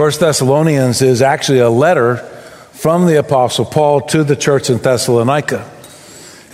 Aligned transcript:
First 0.00 0.20
Thessalonians 0.20 1.02
is 1.02 1.20
actually 1.20 1.58
a 1.58 1.68
letter 1.68 2.16
from 2.72 3.04
the 3.04 3.18
Apostle 3.18 3.66
Paul 3.66 4.00
to 4.06 4.24
the 4.24 4.34
church 4.34 4.70
in 4.70 4.78
Thessalonica. 4.78 5.70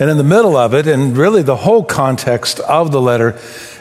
And 0.01 0.09
in 0.09 0.17
the 0.17 0.23
middle 0.25 0.57
of 0.57 0.73
it, 0.73 0.85
and 0.85 1.15
really 1.15 1.43
the 1.43 1.55
whole 1.55 1.85
context 1.85 2.59
of 2.59 2.91
the 2.91 2.99
letter, 2.99 3.39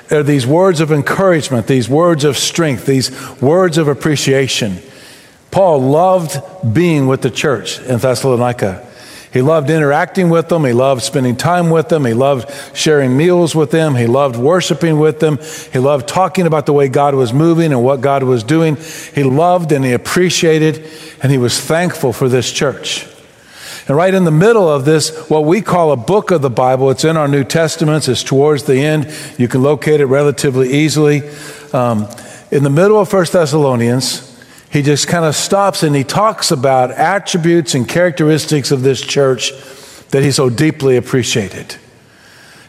are 0.08 0.22
these 0.22 0.46
words 0.46 0.78
of 0.78 0.92
encouragement, 0.92 1.66
these 1.66 1.88
words 1.88 2.22
of 2.22 2.38
strength, 2.38 2.86
these 2.86 3.10
words 3.42 3.76
of 3.76 3.88
appreciation. 3.88 4.78
Paul 5.50 5.80
loved 5.80 6.40
being 6.72 7.08
with 7.08 7.22
the 7.22 7.30
church 7.32 7.80
in 7.80 7.98
Thessalonica. 7.98 8.86
He 9.32 9.42
loved 9.42 9.70
interacting 9.70 10.30
with 10.30 10.48
them. 10.48 10.64
He 10.64 10.72
loved 10.72 11.02
spending 11.02 11.36
time 11.36 11.70
with 11.70 11.88
them. 11.88 12.04
He 12.04 12.14
loved 12.14 12.50
sharing 12.76 13.16
meals 13.16 13.54
with 13.54 13.70
them. 13.70 13.94
He 13.94 14.06
loved 14.06 14.36
worshiping 14.36 14.98
with 14.98 15.20
them. 15.20 15.38
He 15.72 15.78
loved 15.78 16.08
talking 16.08 16.46
about 16.46 16.66
the 16.66 16.72
way 16.72 16.88
God 16.88 17.14
was 17.14 17.32
moving 17.32 17.72
and 17.72 17.82
what 17.82 18.00
God 18.00 18.22
was 18.22 18.44
doing. 18.44 18.76
He 19.14 19.22
loved 19.22 19.72
and 19.72 19.84
he 19.84 19.92
appreciated 19.92 20.88
and 21.22 21.30
he 21.30 21.38
was 21.38 21.60
thankful 21.60 22.12
for 22.12 22.28
this 22.28 22.50
church. 22.52 23.06
And 23.88 23.96
right 23.96 24.12
in 24.12 24.24
the 24.24 24.32
middle 24.32 24.68
of 24.68 24.84
this, 24.84 25.28
what 25.28 25.44
we 25.44 25.60
call 25.60 25.92
a 25.92 25.96
book 25.96 26.32
of 26.32 26.42
the 26.42 26.50
Bible, 26.50 26.90
it's 26.90 27.04
in 27.04 27.16
our 27.16 27.28
New 27.28 27.44
Testaments, 27.44 28.08
it's 28.08 28.24
towards 28.24 28.64
the 28.64 28.80
end. 28.80 29.12
You 29.38 29.46
can 29.46 29.62
locate 29.62 30.00
it 30.00 30.06
relatively 30.06 30.72
easily. 30.72 31.22
Um, 31.72 32.08
in 32.50 32.64
the 32.64 32.70
middle 32.70 32.98
of 32.98 33.08
First 33.08 33.32
Thessalonians, 33.32 34.25
he 34.76 34.82
just 34.82 35.08
kind 35.08 35.24
of 35.24 35.34
stops 35.34 35.82
and 35.82 35.96
he 35.96 36.04
talks 36.04 36.50
about 36.50 36.90
attributes 36.90 37.74
and 37.74 37.88
characteristics 37.88 38.70
of 38.70 38.82
this 38.82 39.00
church 39.00 39.52
that 40.10 40.22
he 40.22 40.30
so 40.30 40.50
deeply 40.50 40.98
appreciated. 40.98 41.76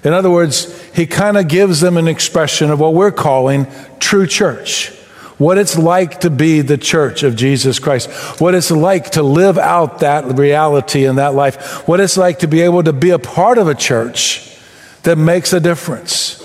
In 0.05 0.13
other 0.13 0.31
words, 0.31 0.81
he 0.95 1.05
kind 1.05 1.35
of 1.35 1.49
gives 1.49 1.82
them 1.82 1.98
an 1.98 2.07
expression 2.07 2.71
of 2.71 2.79
what 2.79 2.93
we're 2.93 3.12
calling 3.12 3.67
true 3.99 4.26
church 4.26 4.93
what 5.37 5.57
it's 5.57 5.77
like 5.77 6.21
to 6.21 6.29
be 6.29 6.62
the 6.62 6.77
church 6.77 7.23
of 7.23 7.35
Jesus 7.35 7.77
Christ, 7.77 8.10
what 8.39 8.55
it's 8.55 8.71
like 8.71 9.12
to 9.12 9.21
live 9.21 9.57
out 9.60 9.99
that 9.99 10.26
reality 10.39 11.05
in 11.05 11.17
that 11.17 11.35
life, 11.35 11.87
what 11.87 11.99
it's 11.99 12.17
like 12.17 12.39
to 12.39 12.48
be 12.48 12.62
able 12.62 12.84
to 12.84 12.93
be 12.93 13.12
a 13.12 13.20
part 13.20 13.60
of 13.60 13.67
a 13.67 13.76
church 13.76 14.57
that 15.04 15.17
makes 15.17 15.54
a 15.54 15.60
difference. 15.60 16.41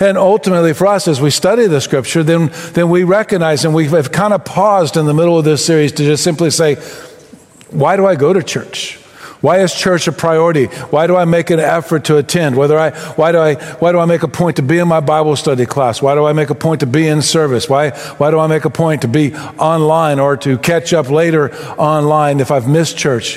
And 0.00 0.18
ultimately, 0.18 0.74
for 0.74 0.86
us, 0.86 1.08
as 1.08 1.20
we 1.20 1.30
study 1.30 1.66
the 1.66 1.80
scripture, 1.80 2.22
then, 2.22 2.50
then 2.72 2.90
we 2.90 3.04
recognize 3.04 3.64
and 3.64 3.74
we've 3.74 4.12
kind 4.12 4.34
of 4.34 4.44
paused 4.44 4.96
in 4.96 5.06
the 5.06 5.14
middle 5.14 5.38
of 5.38 5.44
this 5.44 5.64
series 5.64 5.92
to 5.92 6.04
just 6.04 6.22
simply 6.22 6.50
say, 6.50 6.74
why 7.70 7.96
do 7.96 8.06
I 8.06 8.14
go 8.14 8.32
to 8.32 8.42
church? 8.42 8.98
Why 9.40 9.60
is 9.60 9.74
church 9.74 10.08
a 10.08 10.12
priority? 10.12 10.66
Why 10.66 11.06
do 11.06 11.14
I 11.14 11.24
make 11.24 11.50
an 11.50 11.60
effort 11.60 12.04
to 12.06 12.16
attend? 12.16 12.56
Whether 12.56 12.78
I, 12.78 12.90
why, 12.90 13.32
do 13.32 13.38
I, 13.38 13.54
why 13.54 13.92
do 13.92 13.98
I 13.98 14.06
make 14.06 14.22
a 14.22 14.28
point 14.28 14.56
to 14.56 14.62
be 14.62 14.78
in 14.78 14.88
my 14.88 15.00
Bible 15.00 15.36
study 15.36 15.66
class? 15.66 16.00
Why 16.00 16.14
do 16.14 16.24
I 16.24 16.32
make 16.32 16.50
a 16.50 16.54
point 16.54 16.80
to 16.80 16.86
be 16.86 17.06
in 17.06 17.22
service? 17.22 17.68
Why, 17.68 17.90
why 17.90 18.30
do 18.30 18.38
I 18.38 18.46
make 18.46 18.64
a 18.64 18.70
point 18.70 19.02
to 19.02 19.08
be 19.08 19.34
online 19.34 20.18
or 20.18 20.36
to 20.38 20.58
catch 20.58 20.92
up 20.92 21.10
later 21.10 21.54
online 21.76 22.40
if 22.40 22.50
I've 22.50 22.68
missed 22.68 22.96
church? 22.96 23.36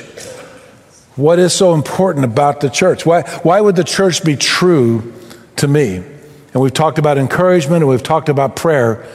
What 1.15 1.37
is 1.37 1.53
so 1.53 1.73
important 1.73 2.23
about 2.23 2.61
the 2.61 2.69
church? 2.69 3.05
Why, 3.05 3.23
why 3.43 3.59
would 3.59 3.75
the 3.75 3.83
church 3.83 4.23
be 4.23 4.37
true 4.37 5.13
to 5.57 5.67
me? 5.67 6.03
And 6.53 6.61
we've 6.61 6.73
talked 6.73 6.97
about 6.97 7.17
encouragement 7.17 7.83
and 7.83 7.89
we've 7.89 8.03
talked 8.03 8.29
about 8.29 8.55
prayer. 8.55 9.05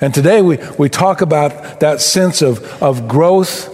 And 0.00 0.12
today 0.12 0.42
we, 0.42 0.58
we 0.78 0.88
talk 0.88 1.20
about 1.20 1.80
that 1.80 2.00
sense 2.00 2.42
of, 2.42 2.62
of 2.82 3.08
growth, 3.08 3.70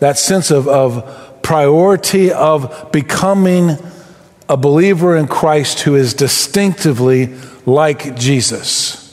that 0.00 0.18
sense 0.18 0.50
of, 0.50 0.66
of 0.66 1.42
priority 1.42 2.32
of 2.32 2.90
becoming 2.92 3.78
a 4.48 4.56
believer 4.56 5.16
in 5.16 5.26
Christ 5.26 5.80
who 5.80 5.94
is 5.94 6.14
distinctively 6.14 7.34
like 7.66 8.16
Jesus. 8.16 9.04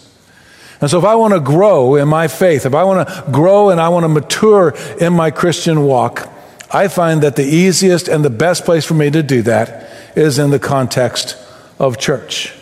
And 0.81 0.89
so, 0.89 0.99
if 0.99 1.05
I 1.05 1.15
want 1.15 1.33
to 1.33 1.39
grow 1.39 1.95
in 1.95 2.07
my 2.07 2.27
faith, 2.27 2.65
if 2.65 2.73
I 2.73 2.83
want 2.83 3.07
to 3.07 3.31
grow 3.31 3.69
and 3.69 3.79
I 3.79 3.89
want 3.89 4.03
to 4.03 4.09
mature 4.09 4.75
in 4.99 5.13
my 5.13 5.31
Christian 5.31 5.83
walk, 5.83 6.29
I 6.71 6.89
find 6.89 7.23
that 7.23 7.35
the 7.37 7.45
easiest 7.45 8.07
and 8.07 8.25
the 8.25 8.29
best 8.29 8.65
place 8.65 8.85
for 8.85 8.93
me 8.93 9.09
to 9.11 9.23
do 9.23 9.41
that 9.43 9.89
is 10.17 10.37
in 10.37 10.49
the 10.49 10.59
context 10.59 11.37
of 11.79 11.97
church. 11.97 12.53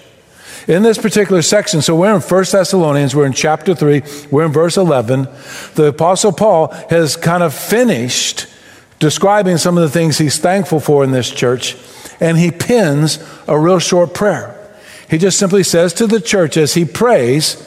In 0.65 0.81
this 0.81 0.97
particular 0.97 1.41
section, 1.41 1.81
so 1.81 1.93
we're 1.93 2.15
in 2.15 2.21
1 2.21 2.45
Thessalonians, 2.49 3.13
we're 3.13 3.25
in 3.25 3.33
chapter 3.33 3.75
3, 3.75 4.01
we're 4.31 4.45
in 4.45 4.53
verse 4.53 4.77
11. 4.77 5.27
The 5.75 5.87
Apostle 5.87 6.31
Paul 6.31 6.67
has 6.89 7.17
kind 7.17 7.43
of 7.43 7.53
finished 7.53 8.47
describing 8.99 9.57
some 9.57 9.77
of 9.77 9.83
the 9.83 9.89
things 9.89 10.17
he's 10.17 10.37
thankful 10.37 10.79
for 10.79 11.03
in 11.03 11.11
this 11.11 11.29
church, 11.29 11.75
and 12.21 12.37
he 12.37 12.49
pins 12.49 13.19
a 13.45 13.59
real 13.59 13.79
short 13.79 14.13
prayer. 14.13 14.57
He 15.09 15.17
just 15.17 15.37
simply 15.37 15.63
says 15.63 15.91
to 15.95 16.07
the 16.07 16.21
church 16.21 16.55
as 16.55 16.75
he 16.75 16.85
prays, 16.85 17.57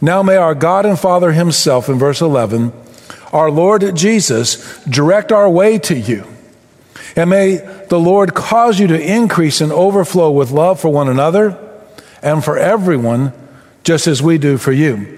Now 0.00 0.22
may 0.22 0.36
our 0.36 0.54
God 0.54 0.86
and 0.86 0.98
Father 0.98 1.32
Himself, 1.32 1.90
in 1.90 1.98
verse 1.98 2.22
11, 2.22 2.72
our 3.34 3.50
Lord 3.50 3.94
Jesus, 3.94 4.82
direct 4.84 5.30
our 5.30 5.50
way 5.50 5.78
to 5.80 5.94
you. 5.94 6.26
And 7.16 7.28
may 7.28 7.56
the 7.90 8.00
Lord 8.00 8.32
cause 8.32 8.80
you 8.80 8.86
to 8.86 8.98
increase 8.98 9.60
and 9.60 9.72
overflow 9.72 10.30
with 10.30 10.50
love 10.50 10.80
for 10.80 10.88
one 10.88 11.10
another 11.10 11.62
and 12.26 12.44
for 12.44 12.58
everyone, 12.58 13.32
just 13.84 14.08
as 14.08 14.20
we 14.20 14.36
do 14.36 14.58
for 14.58 14.72
you. 14.72 15.16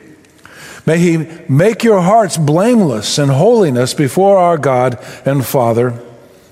May 0.84 0.98
He 0.98 1.16
make 1.48 1.82
your 1.82 2.02
hearts 2.02 2.36
blameless 2.36 3.19
in 3.19 3.30
holiness 3.30 3.94
before 3.94 4.36
our 4.36 4.58
God 4.58 5.02
and 5.24 5.44
Father 5.44 5.98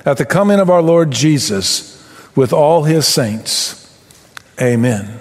at 0.06 0.16
the 0.16 0.25
coming 0.25 0.59
of 0.59 0.71
our 0.71 0.81
Lord 0.81 1.11
Jesus 1.11 2.03
with 2.34 2.55
all 2.55 2.84
His 2.84 3.06
saints. 3.06 3.83
Amen. 4.59 5.21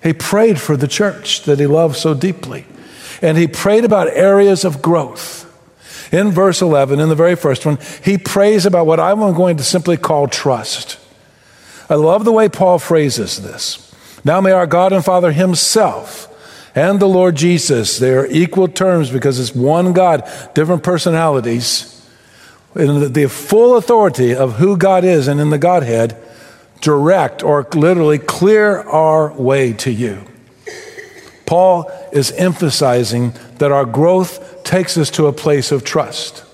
He 0.00 0.12
prayed 0.12 0.60
for 0.60 0.76
the 0.76 0.86
church 0.86 1.42
that 1.42 1.58
He 1.58 1.66
loved 1.66 1.96
so 1.96 2.14
deeply, 2.14 2.64
and 3.20 3.36
He 3.36 3.48
prayed 3.48 3.84
about 3.84 4.06
areas 4.08 4.64
of 4.64 4.80
growth. 4.80 5.40
In 6.12 6.30
verse 6.30 6.62
11, 6.62 7.00
in 7.00 7.08
the 7.08 7.16
very 7.16 7.34
first 7.34 7.66
one, 7.66 7.78
he 8.04 8.16
prays 8.16 8.64
about 8.64 8.86
what 8.86 9.00
I'm 9.00 9.18
going 9.32 9.56
to 9.56 9.64
simply 9.64 9.96
call 9.96 10.28
trust. 10.28 10.98
I 11.88 11.94
love 11.94 12.24
the 12.24 12.32
way 12.32 12.48
Paul 12.48 12.78
phrases 12.78 13.42
this. 13.42 13.91
Now 14.24 14.40
may 14.40 14.52
our 14.52 14.66
God 14.66 14.92
and 14.92 15.04
Father 15.04 15.32
Himself 15.32 16.28
and 16.74 17.00
the 17.00 17.08
Lord 17.08 17.34
Jesus. 17.36 17.98
They 17.98 18.14
are 18.14 18.26
equal 18.26 18.68
terms 18.68 19.10
because 19.10 19.38
it's 19.38 19.54
one 19.54 19.92
God, 19.92 20.28
different 20.54 20.82
personalities. 20.82 21.88
In 22.74 23.12
the 23.12 23.28
full 23.28 23.76
authority 23.76 24.34
of 24.34 24.54
who 24.54 24.76
God 24.76 25.04
is 25.04 25.28
and 25.28 25.40
in 25.40 25.50
the 25.50 25.58
Godhead, 25.58 26.16
direct 26.80 27.42
or 27.42 27.66
literally 27.74 28.18
clear 28.18 28.80
our 28.80 29.32
way 29.32 29.72
to 29.74 29.90
you. 29.90 30.24
Paul 31.46 31.90
is 32.12 32.32
emphasizing 32.32 33.34
that 33.58 33.72
our 33.72 33.84
growth 33.84 34.64
takes 34.64 34.96
us 34.96 35.10
to 35.10 35.26
a 35.26 35.32
place 35.32 35.70
of 35.70 35.84
trust. 35.84 36.44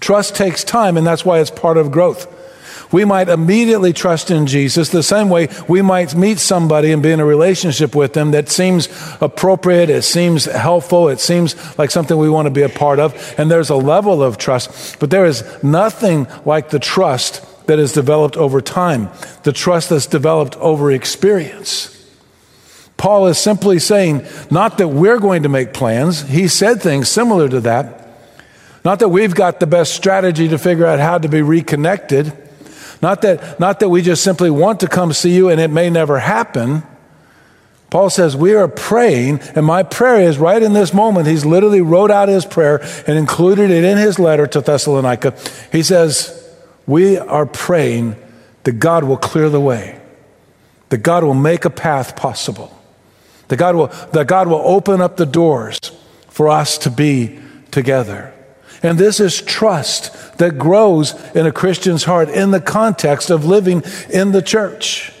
Trust 0.00 0.36
takes 0.36 0.62
time, 0.62 0.96
and 0.96 1.06
that's 1.06 1.24
why 1.24 1.40
it's 1.40 1.50
part 1.50 1.76
of 1.76 1.90
growth. 1.90 2.32
We 2.92 3.04
might 3.04 3.28
immediately 3.28 3.92
trust 3.92 4.30
in 4.30 4.46
Jesus 4.46 4.90
the 4.90 5.02
same 5.02 5.28
way 5.28 5.48
we 5.68 5.82
might 5.82 6.14
meet 6.14 6.38
somebody 6.38 6.92
and 6.92 7.02
be 7.02 7.10
in 7.10 7.20
a 7.20 7.24
relationship 7.24 7.94
with 7.94 8.12
them 8.12 8.30
that 8.30 8.48
seems 8.48 8.88
appropriate, 9.20 9.90
it 9.90 10.02
seems 10.02 10.44
helpful, 10.44 11.08
it 11.08 11.20
seems 11.20 11.56
like 11.78 11.90
something 11.90 12.16
we 12.16 12.30
want 12.30 12.46
to 12.46 12.50
be 12.50 12.62
a 12.62 12.68
part 12.68 12.98
of, 12.98 13.34
and 13.38 13.50
there's 13.50 13.70
a 13.70 13.76
level 13.76 14.22
of 14.22 14.38
trust. 14.38 14.98
But 15.00 15.10
there 15.10 15.24
is 15.24 15.44
nothing 15.62 16.26
like 16.44 16.70
the 16.70 16.78
trust 16.78 17.44
that 17.66 17.78
is 17.78 17.92
developed 17.92 18.36
over 18.36 18.60
time, 18.60 19.10
the 19.42 19.52
trust 19.52 19.90
that's 19.90 20.06
developed 20.06 20.56
over 20.56 20.92
experience. 20.92 21.92
Paul 22.96 23.26
is 23.26 23.38
simply 23.38 23.78
saying, 23.78 24.24
not 24.50 24.78
that 24.78 24.88
we're 24.88 25.18
going 25.18 25.42
to 25.42 25.48
make 25.48 25.74
plans. 25.74 26.22
He 26.22 26.48
said 26.48 26.80
things 26.80 27.08
similar 27.08 27.48
to 27.48 27.60
that. 27.60 28.08
Not 28.84 29.00
that 29.00 29.08
we've 29.08 29.34
got 29.34 29.60
the 29.60 29.66
best 29.66 29.94
strategy 29.94 30.48
to 30.48 30.58
figure 30.58 30.86
out 30.86 31.00
how 31.00 31.18
to 31.18 31.28
be 31.28 31.42
reconnected. 31.42 32.32
Not 33.02 33.22
that, 33.22 33.60
not 33.60 33.80
that 33.80 33.88
we 33.88 34.02
just 34.02 34.22
simply 34.22 34.50
want 34.50 34.80
to 34.80 34.88
come 34.88 35.12
see 35.12 35.34
you 35.34 35.48
and 35.48 35.60
it 35.60 35.68
may 35.68 35.90
never 35.90 36.18
happen. 36.18 36.82
Paul 37.90 38.10
says, 38.10 38.36
We 38.36 38.54
are 38.54 38.68
praying, 38.68 39.40
and 39.54 39.64
my 39.64 39.82
prayer 39.82 40.20
is 40.20 40.38
right 40.38 40.62
in 40.62 40.72
this 40.72 40.92
moment. 40.92 41.26
He's 41.26 41.46
literally 41.46 41.80
wrote 41.80 42.10
out 42.10 42.28
his 42.28 42.44
prayer 42.44 42.80
and 43.06 43.16
included 43.16 43.70
it 43.70 43.84
in 43.84 43.96
his 43.96 44.18
letter 44.18 44.46
to 44.48 44.60
Thessalonica. 44.60 45.34
He 45.70 45.82
says, 45.82 46.54
We 46.86 47.16
are 47.16 47.46
praying 47.46 48.16
that 48.64 48.80
God 48.80 49.04
will 49.04 49.16
clear 49.16 49.48
the 49.48 49.60
way, 49.60 50.00
that 50.88 50.98
God 50.98 51.22
will 51.22 51.34
make 51.34 51.64
a 51.64 51.70
path 51.70 52.16
possible, 52.16 52.76
that 53.48 53.56
God 53.56 53.76
will, 53.76 53.86
that 54.12 54.26
God 54.26 54.48
will 54.48 54.62
open 54.64 55.00
up 55.00 55.16
the 55.16 55.26
doors 55.26 55.78
for 56.28 56.48
us 56.48 56.78
to 56.78 56.90
be 56.90 57.38
together. 57.70 58.34
And 58.86 58.98
this 58.98 59.18
is 59.18 59.42
trust 59.42 60.38
that 60.38 60.58
grows 60.58 61.12
in 61.34 61.44
a 61.44 61.52
Christian's 61.52 62.04
heart 62.04 62.28
in 62.28 62.52
the 62.52 62.60
context 62.60 63.30
of 63.30 63.44
living 63.44 63.82
in 64.08 64.30
the 64.30 64.42
church. 64.42 65.12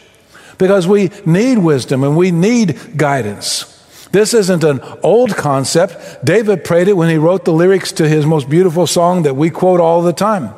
Because 0.56 0.86
we 0.86 1.10
need 1.26 1.58
wisdom 1.58 2.04
and 2.04 2.16
we 2.16 2.30
need 2.30 2.96
guidance. 2.96 3.72
This 4.12 4.34
isn't 4.34 4.62
an 4.62 4.80
old 5.02 5.36
concept. 5.36 6.24
David 6.24 6.64
prayed 6.64 6.88
it 6.88 6.96
when 6.96 7.10
he 7.10 7.16
wrote 7.16 7.44
the 7.44 7.52
lyrics 7.52 7.90
to 7.92 8.08
his 8.08 8.24
most 8.24 8.48
beautiful 8.48 8.86
song 8.86 9.24
that 9.24 9.34
we 9.34 9.50
quote 9.50 9.80
all 9.80 10.00
the 10.00 10.12
time. 10.12 10.54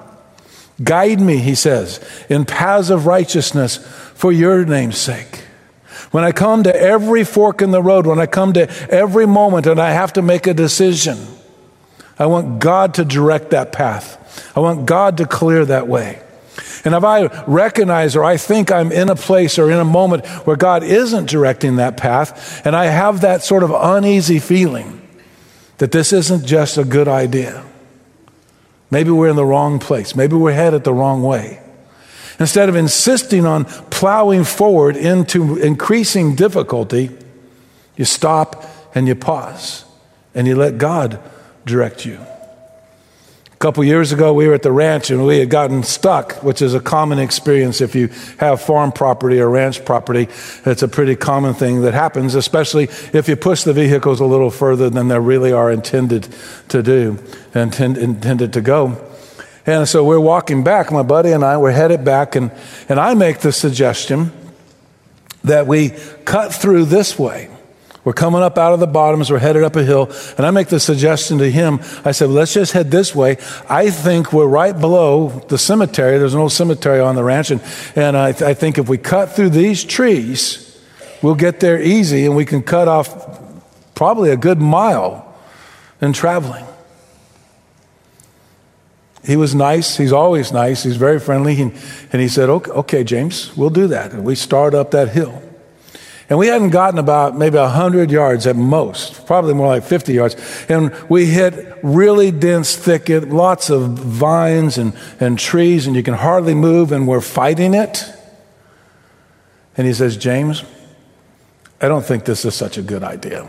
Guide 0.84 1.20
me, 1.20 1.38
he 1.38 1.54
says, 1.54 2.00
in 2.28 2.44
paths 2.44 2.90
of 2.90 3.06
righteousness 3.06 3.78
for 4.14 4.30
your 4.30 4.64
name's 4.64 4.98
sake. 4.98 5.44
When 6.10 6.24
I 6.24 6.32
come 6.32 6.62
to 6.62 6.76
every 6.76 7.24
fork 7.24 7.62
in 7.62 7.70
the 7.70 7.82
road, 7.82 8.06
when 8.06 8.20
I 8.20 8.26
come 8.26 8.52
to 8.52 8.70
every 8.90 9.26
moment 9.26 9.66
and 9.66 9.80
I 9.80 9.90
have 9.92 10.12
to 10.12 10.22
make 10.22 10.46
a 10.46 10.54
decision, 10.54 11.18
I 12.18 12.26
want 12.26 12.58
God 12.58 12.94
to 12.94 13.04
direct 13.04 13.50
that 13.50 13.72
path. 13.72 14.52
I 14.56 14.60
want 14.60 14.86
God 14.86 15.18
to 15.18 15.26
clear 15.26 15.64
that 15.64 15.88
way. 15.88 16.20
And 16.84 16.94
if 16.94 17.04
I 17.04 17.26
recognize 17.46 18.16
or 18.16 18.24
I 18.24 18.36
think 18.36 18.70
I'm 18.70 18.92
in 18.92 19.08
a 19.08 19.16
place 19.16 19.58
or 19.58 19.70
in 19.70 19.78
a 19.78 19.84
moment 19.84 20.26
where 20.46 20.56
God 20.56 20.82
isn't 20.82 21.28
directing 21.28 21.76
that 21.76 21.96
path, 21.96 22.64
and 22.66 22.74
I 22.74 22.86
have 22.86 23.20
that 23.20 23.42
sort 23.42 23.62
of 23.62 23.70
uneasy 23.70 24.38
feeling 24.38 25.00
that 25.78 25.92
this 25.92 26.12
isn't 26.12 26.44
just 26.44 26.78
a 26.78 26.84
good 26.84 27.08
idea, 27.08 27.64
maybe 28.90 29.10
we're 29.10 29.28
in 29.28 29.36
the 29.36 29.44
wrong 29.44 29.78
place, 29.78 30.16
maybe 30.16 30.34
we're 30.34 30.52
headed 30.52 30.84
the 30.84 30.94
wrong 30.94 31.22
way. 31.22 31.60
Instead 32.40 32.68
of 32.68 32.76
insisting 32.76 33.44
on 33.44 33.64
plowing 33.64 34.44
forward 34.44 34.96
into 34.96 35.56
increasing 35.56 36.36
difficulty, 36.36 37.10
you 37.96 38.04
stop 38.04 38.64
and 38.94 39.08
you 39.08 39.14
pause 39.14 39.84
and 40.34 40.46
you 40.46 40.54
let 40.54 40.78
God 40.78 41.20
direct 41.68 42.04
you. 42.04 42.18
A 43.52 43.56
couple 43.58 43.82
years 43.82 44.12
ago, 44.12 44.32
we 44.32 44.46
were 44.46 44.54
at 44.54 44.62
the 44.62 44.70
ranch 44.70 45.10
and 45.10 45.26
we 45.26 45.40
had 45.40 45.50
gotten 45.50 45.82
stuck, 45.82 46.44
which 46.44 46.62
is 46.62 46.74
a 46.74 46.80
common 46.80 47.18
experience 47.18 47.80
if 47.80 47.96
you 47.96 48.08
have 48.38 48.62
farm 48.62 48.92
property 48.92 49.40
or 49.40 49.50
ranch 49.50 49.84
property. 49.84 50.28
It's 50.64 50.84
a 50.84 50.86
pretty 50.86 51.16
common 51.16 51.54
thing 51.54 51.80
that 51.82 51.92
happens, 51.92 52.36
especially 52.36 52.84
if 53.12 53.28
you 53.28 53.34
push 53.34 53.64
the 53.64 53.72
vehicles 53.72 54.20
a 54.20 54.24
little 54.24 54.50
further 54.50 54.88
than 54.88 55.08
they 55.08 55.18
really 55.18 55.50
are 55.50 55.72
intended 55.72 56.28
to 56.68 56.84
do, 56.84 57.18
intend, 57.52 57.98
intended 57.98 58.52
to 58.52 58.60
go. 58.60 59.04
And 59.66 59.88
so 59.88 60.04
we're 60.04 60.20
walking 60.20 60.62
back, 60.62 60.92
my 60.92 61.02
buddy 61.02 61.32
and 61.32 61.44
I, 61.44 61.56
we're 61.58 61.72
headed 61.72 62.04
back, 62.04 62.36
and, 62.36 62.52
and 62.88 63.00
I 63.00 63.14
make 63.14 63.40
the 63.40 63.50
suggestion 63.50 64.30
that 65.42 65.66
we 65.66 65.90
cut 66.24 66.54
through 66.54 66.84
this 66.84 67.18
way. 67.18 67.50
We're 68.04 68.12
coming 68.12 68.40
up 68.40 68.56
out 68.56 68.72
of 68.72 68.80
the 68.80 68.86
bottoms, 68.86 69.30
we're 69.30 69.38
headed 69.38 69.64
up 69.64 69.76
a 69.76 69.82
hill, 69.82 70.10
and 70.36 70.46
I 70.46 70.50
make 70.50 70.68
the 70.68 70.80
suggestion 70.80 71.38
to 71.38 71.50
him. 71.50 71.80
I 72.04 72.12
said, 72.12 72.30
let's 72.30 72.54
just 72.54 72.72
head 72.72 72.90
this 72.90 73.14
way. 73.14 73.36
I 73.68 73.90
think 73.90 74.32
we're 74.32 74.46
right 74.46 74.78
below 74.78 75.28
the 75.48 75.58
cemetery. 75.58 76.18
There's 76.18 76.34
an 76.34 76.40
old 76.40 76.52
cemetery 76.52 77.00
on 77.00 77.16
the 77.16 77.24
ranch, 77.24 77.50
and, 77.50 77.60
and 77.96 78.16
I, 78.16 78.32
th- 78.32 78.42
I 78.42 78.54
think 78.54 78.78
if 78.78 78.88
we 78.88 78.98
cut 78.98 79.32
through 79.32 79.50
these 79.50 79.84
trees, 79.84 80.80
we'll 81.22 81.34
get 81.34 81.60
there 81.60 81.82
easy, 81.82 82.24
and 82.24 82.34
we 82.34 82.44
can 82.44 82.62
cut 82.62 82.88
off 82.88 83.44
probably 83.94 84.30
a 84.30 84.36
good 84.36 84.60
mile 84.60 85.34
in 86.00 86.12
traveling. 86.12 86.64
He 89.24 89.36
was 89.36 89.54
nice. 89.54 89.96
He's 89.96 90.12
always 90.12 90.52
nice. 90.52 90.84
He's 90.84 90.96
very 90.96 91.20
friendly. 91.20 91.60
And, 91.60 91.72
and 92.12 92.22
he 92.22 92.28
said, 92.28 92.48
okay, 92.48 92.70
okay, 92.70 93.04
James, 93.04 93.54
we'll 93.56 93.68
do 93.68 93.88
that. 93.88 94.12
And 94.12 94.24
we 94.24 94.34
start 94.34 94.72
up 94.74 94.92
that 94.92 95.08
hill. 95.08 95.42
And 96.30 96.38
we 96.38 96.48
hadn't 96.48 96.70
gotten 96.70 96.98
about 96.98 97.36
maybe 97.36 97.56
100 97.56 98.10
yards 98.10 98.46
at 98.46 98.54
most, 98.54 99.24
probably 99.26 99.54
more 99.54 99.68
like 99.68 99.84
50 99.84 100.12
yards. 100.12 100.36
And 100.68 100.94
we 101.08 101.24
hit 101.24 101.78
really 101.82 102.30
dense 102.30 102.76
thicket, 102.76 103.30
lots 103.30 103.70
of 103.70 103.92
vines 103.92 104.76
and, 104.76 104.94
and 105.20 105.38
trees, 105.38 105.86
and 105.86 105.96
you 105.96 106.02
can 106.02 106.14
hardly 106.14 106.54
move, 106.54 106.92
and 106.92 107.08
we're 107.08 107.22
fighting 107.22 107.72
it. 107.72 108.04
And 109.76 109.86
he 109.86 109.94
says, 109.94 110.18
James, 110.18 110.64
I 111.80 111.88
don't 111.88 112.04
think 112.04 112.24
this 112.24 112.44
is 112.44 112.54
such 112.54 112.76
a 112.76 112.82
good 112.82 113.02
idea. 113.02 113.48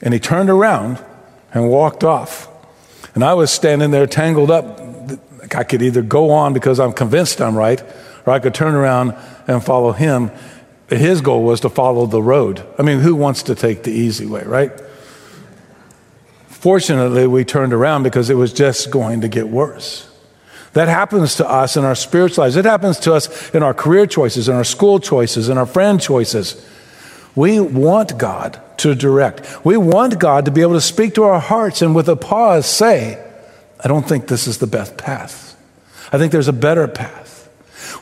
And 0.00 0.14
he 0.14 0.20
turned 0.20 0.48
around 0.48 1.04
and 1.52 1.68
walked 1.68 2.02
off. 2.02 2.48
And 3.14 3.22
I 3.22 3.34
was 3.34 3.50
standing 3.50 3.90
there 3.90 4.06
tangled 4.06 4.50
up. 4.50 4.80
I 5.54 5.64
could 5.64 5.82
either 5.82 6.00
go 6.00 6.30
on 6.30 6.54
because 6.54 6.80
I'm 6.80 6.92
convinced 6.92 7.40
I'm 7.42 7.56
right, 7.56 7.82
or 8.26 8.32
I 8.32 8.38
could 8.38 8.54
turn 8.54 8.74
around 8.74 9.14
and 9.46 9.64
follow 9.64 9.92
him. 9.92 10.30
His 10.88 11.20
goal 11.20 11.42
was 11.42 11.60
to 11.60 11.68
follow 11.68 12.06
the 12.06 12.22
road. 12.22 12.64
I 12.78 12.82
mean, 12.82 13.00
who 13.00 13.14
wants 13.14 13.44
to 13.44 13.54
take 13.54 13.82
the 13.82 13.92
easy 13.92 14.26
way, 14.26 14.42
right? 14.44 14.72
Fortunately, 16.48 17.26
we 17.26 17.44
turned 17.44 17.72
around 17.72 18.02
because 18.02 18.30
it 18.30 18.34
was 18.34 18.52
just 18.52 18.90
going 18.90 19.22
to 19.22 19.28
get 19.28 19.48
worse. 19.48 20.08
That 20.74 20.88
happens 20.88 21.36
to 21.36 21.48
us 21.48 21.76
in 21.76 21.84
our 21.84 21.94
spiritual 21.94 22.44
lives. 22.44 22.56
It 22.56 22.64
happens 22.64 22.98
to 23.00 23.12
us 23.12 23.50
in 23.54 23.62
our 23.62 23.74
career 23.74 24.06
choices, 24.06 24.48
in 24.48 24.54
our 24.54 24.64
school 24.64 25.00
choices, 25.00 25.48
in 25.48 25.58
our 25.58 25.66
friend 25.66 26.00
choices. 26.00 26.64
We 27.34 27.60
want 27.60 28.16
God 28.16 28.60
to 28.78 28.94
direct. 28.94 29.64
We 29.64 29.76
want 29.76 30.18
God 30.18 30.44
to 30.46 30.50
be 30.50 30.62
able 30.62 30.74
to 30.74 30.80
speak 30.80 31.14
to 31.14 31.24
our 31.24 31.40
hearts 31.40 31.82
and 31.82 31.94
with 31.94 32.08
a 32.08 32.16
pause 32.16 32.66
say, 32.66 33.22
I 33.82 33.88
don't 33.88 34.06
think 34.06 34.28
this 34.28 34.46
is 34.46 34.58
the 34.58 34.66
best 34.66 34.96
path. 34.96 35.56
I 36.12 36.18
think 36.18 36.32
there's 36.32 36.48
a 36.48 36.52
better 36.52 36.86
path. 36.88 37.21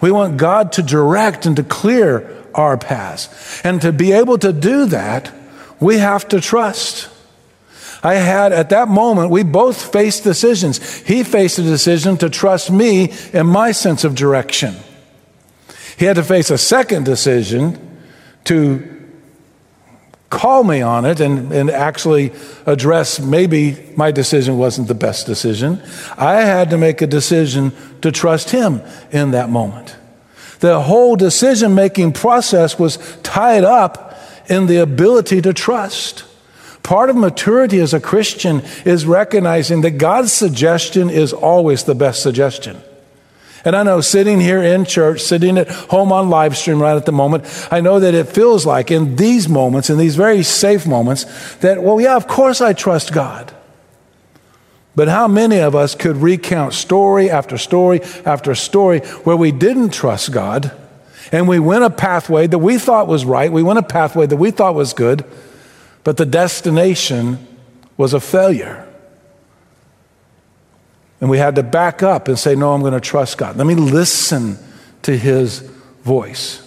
We 0.00 0.10
want 0.10 0.36
God 0.36 0.72
to 0.72 0.82
direct 0.82 1.46
and 1.46 1.56
to 1.56 1.62
clear 1.62 2.44
our 2.54 2.76
paths. 2.76 3.60
And 3.64 3.80
to 3.82 3.92
be 3.92 4.12
able 4.12 4.38
to 4.38 4.52
do 4.52 4.86
that, 4.86 5.32
we 5.78 5.98
have 5.98 6.28
to 6.28 6.40
trust. 6.40 7.08
I 8.02 8.14
had 8.14 8.52
at 8.52 8.70
that 8.70 8.88
moment, 8.88 9.30
we 9.30 9.42
both 9.42 9.92
faced 9.92 10.24
decisions. 10.24 10.78
He 11.00 11.22
faced 11.22 11.58
a 11.58 11.62
decision 11.62 12.16
to 12.18 12.30
trust 12.30 12.70
me 12.70 13.12
in 13.32 13.46
my 13.46 13.72
sense 13.72 14.04
of 14.04 14.14
direction. 14.14 14.74
He 15.98 16.06
had 16.06 16.16
to 16.16 16.24
face 16.24 16.50
a 16.50 16.58
second 16.58 17.04
decision 17.04 17.78
to 18.44 18.99
call 20.30 20.62
me 20.62 20.80
on 20.80 21.04
it 21.04 21.20
and, 21.20 21.52
and 21.52 21.70
actually 21.70 22.32
address 22.64 23.18
maybe 23.18 23.92
my 23.96 24.12
decision 24.12 24.56
wasn't 24.56 24.86
the 24.86 24.94
best 24.94 25.26
decision. 25.26 25.82
I 26.16 26.36
had 26.42 26.70
to 26.70 26.78
make 26.78 27.02
a 27.02 27.06
decision 27.06 27.72
to 28.00 28.12
trust 28.12 28.50
him 28.50 28.80
in 29.10 29.32
that 29.32 29.50
moment. 29.50 29.96
The 30.60 30.80
whole 30.80 31.16
decision 31.16 31.74
making 31.74 32.12
process 32.12 32.78
was 32.78 32.98
tied 33.22 33.64
up 33.64 34.18
in 34.48 34.66
the 34.66 34.76
ability 34.76 35.42
to 35.42 35.52
trust. 35.52 36.24
Part 36.82 37.10
of 37.10 37.16
maturity 37.16 37.80
as 37.80 37.92
a 37.92 38.00
Christian 38.00 38.62
is 38.84 39.06
recognizing 39.06 39.80
that 39.82 39.92
God's 39.92 40.32
suggestion 40.32 41.10
is 41.10 41.32
always 41.32 41.84
the 41.84 41.94
best 41.94 42.22
suggestion. 42.22 42.80
And 43.64 43.76
I 43.76 43.82
know 43.82 44.00
sitting 44.00 44.40
here 44.40 44.62
in 44.62 44.84
church, 44.84 45.20
sitting 45.20 45.58
at 45.58 45.68
home 45.68 46.12
on 46.12 46.30
live 46.30 46.56
stream 46.56 46.80
right 46.80 46.96
at 46.96 47.06
the 47.06 47.12
moment, 47.12 47.44
I 47.70 47.80
know 47.80 48.00
that 48.00 48.14
it 48.14 48.28
feels 48.28 48.64
like 48.64 48.90
in 48.90 49.16
these 49.16 49.48
moments, 49.48 49.90
in 49.90 49.98
these 49.98 50.16
very 50.16 50.42
safe 50.42 50.86
moments, 50.86 51.24
that, 51.56 51.82
well, 51.82 52.00
yeah, 52.00 52.16
of 52.16 52.26
course 52.26 52.60
I 52.60 52.72
trust 52.72 53.12
God. 53.12 53.52
But 54.96 55.08
how 55.08 55.28
many 55.28 55.58
of 55.58 55.74
us 55.74 55.94
could 55.94 56.16
recount 56.16 56.74
story 56.74 57.30
after 57.30 57.56
story 57.58 58.00
after 58.24 58.54
story 58.54 59.00
where 59.24 59.36
we 59.36 59.52
didn't 59.52 59.90
trust 59.90 60.32
God 60.32 60.72
and 61.30 61.46
we 61.46 61.58
went 61.58 61.84
a 61.84 61.90
pathway 61.90 62.46
that 62.46 62.58
we 62.58 62.78
thought 62.78 63.06
was 63.06 63.24
right, 63.24 63.52
we 63.52 63.62
went 63.62 63.78
a 63.78 63.84
pathway 63.84 64.26
that 64.26 64.36
we 64.36 64.50
thought 64.50 64.74
was 64.74 64.92
good, 64.92 65.24
but 66.02 66.16
the 66.16 66.26
destination 66.26 67.46
was 67.96 68.14
a 68.14 68.20
failure? 68.20 68.89
And 71.20 71.28
we 71.28 71.38
had 71.38 71.56
to 71.56 71.62
back 71.62 72.02
up 72.02 72.28
and 72.28 72.38
say, 72.38 72.54
No, 72.54 72.72
I'm 72.72 72.80
going 72.80 72.94
to 72.94 73.00
trust 73.00 73.38
God. 73.38 73.56
Let 73.56 73.66
me 73.66 73.74
listen 73.74 74.58
to 75.02 75.16
his 75.16 75.60
voice. 76.02 76.66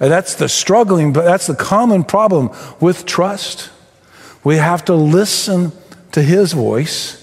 And 0.00 0.10
that's 0.10 0.34
the 0.34 0.48
struggling, 0.48 1.12
but 1.12 1.24
that's 1.24 1.46
the 1.46 1.54
common 1.54 2.04
problem 2.04 2.50
with 2.80 3.06
trust. 3.06 3.70
We 4.42 4.56
have 4.56 4.84
to 4.86 4.94
listen 4.94 5.72
to 6.12 6.22
his 6.22 6.52
voice, 6.52 7.20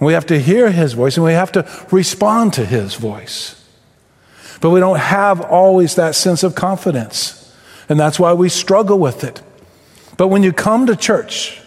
we 0.00 0.14
have 0.14 0.26
to 0.26 0.40
hear 0.40 0.70
his 0.72 0.94
voice, 0.94 1.16
and 1.16 1.24
we 1.24 1.32
have 1.32 1.52
to 1.52 1.86
respond 1.92 2.54
to 2.54 2.66
his 2.66 2.96
voice. 2.96 3.62
But 4.60 4.70
we 4.70 4.80
don't 4.80 4.98
have 4.98 5.40
always 5.40 5.94
that 5.94 6.16
sense 6.16 6.42
of 6.42 6.56
confidence. 6.56 7.38
And 7.88 8.00
that's 8.00 8.18
why 8.18 8.32
we 8.32 8.48
struggle 8.48 8.98
with 8.98 9.22
it. 9.22 9.42
But 10.16 10.28
when 10.28 10.42
you 10.42 10.52
come 10.52 10.86
to 10.86 10.96
church, 10.96 11.61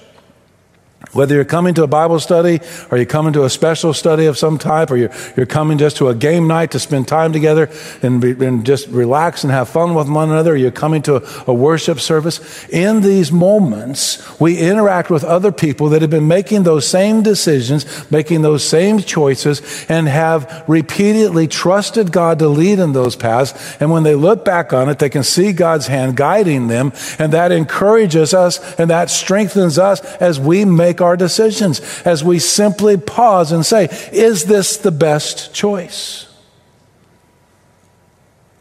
whether 1.13 1.35
you're 1.35 1.45
coming 1.45 1.73
to 1.75 1.83
a 1.83 1.87
Bible 1.87 2.19
study 2.19 2.59
or 2.91 2.97
you're 2.97 3.05
coming 3.05 3.33
to 3.33 3.43
a 3.43 3.49
special 3.49 3.93
study 3.93 4.25
of 4.25 4.37
some 4.37 4.57
type 4.57 4.91
or 4.91 4.97
you're, 4.97 5.11
you're 5.37 5.45
coming 5.45 5.77
just 5.77 5.97
to 5.97 6.09
a 6.09 6.15
game 6.15 6.47
night 6.47 6.71
to 6.71 6.79
spend 6.79 7.07
time 7.07 7.33
together 7.33 7.69
and, 8.01 8.21
be, 8.21 8.31
and 8.45 8.65
just 8.65 8.87
relax 8.87 9.43
and 9.43 9.51
have 9.51 9.69
fun 9.69 9.93
with 9.95 10.09
one 10.09 10.29
another, 10.29 10.53
or 10.53 10.55
you're 10.55 10.71
coming 10.71 11.01
to 11.03 11.17
a, 11.17 11.51
a 11.51 11.53
worship 11.53 11.99
service, 11.99 12.67
in 12.69 13.01
these 13.01 13.31
moments, 13.31 14.39
we 14.39 14.57
interact 14.57 15.09
with 15.09 15.23
other 15.23 15.51
people 15.51 15.89
that 15.89 16.01
have 16.01 16.11
been 16.11 16.27
making 16.27 16.63
those 16.63 16.87
same 16.87 17.23
decisions, 17.23 17.85
making 18.11 18.41
those 18.41 18.67
same 18.67 18.99
choices, 18.99 19.85
and 19.89 20.07
have 20.07 20.63
repeatedly 20.67 21.47
trusted 21.47 22.11
God 22.11 22.39
to 22.39 22.47
lead 22.47 22.79
in 22.79 22.93
those 22.93 23.15
paths. 23.15 23.53
And 23.79 23.91
when 23.91 24.03
they 24.03 24.15
look 24.15 24.45
back 24.45 24.73
on 24.73 24.89
it, 24.89 24.99
they 24.99 25.09
can 25.09 25.23
see 25.23 25.53
God's 25.53 25.87
hand 25.87 26.17
guiding 26.17 26.67
them, 26.67 26.91
and 27.19 27.33
that 27.33 27.51
encourages 27.51 28.33
us 28.33 28.59
and 28.79 28.89
that 28.89 29.09
strengthens 29.09 29.77
us 29.77 30.01
as 30.15 30.39
we 30.39 30.65
make 30.65 30.94
make 30.95 31.01
our 31.01 31.17
decisions 31.17 31.81
as 32.05 32.23
we 32.23 32.39
simply 32.39 32.95
pause 32.95 33.51
and 33.51 33.65
say, 33.65 33.89
Is 34.13 34.45
this 34.45 34.77
the 34.77 34.91
best 34.91 35.53
choice? 35.53 36.27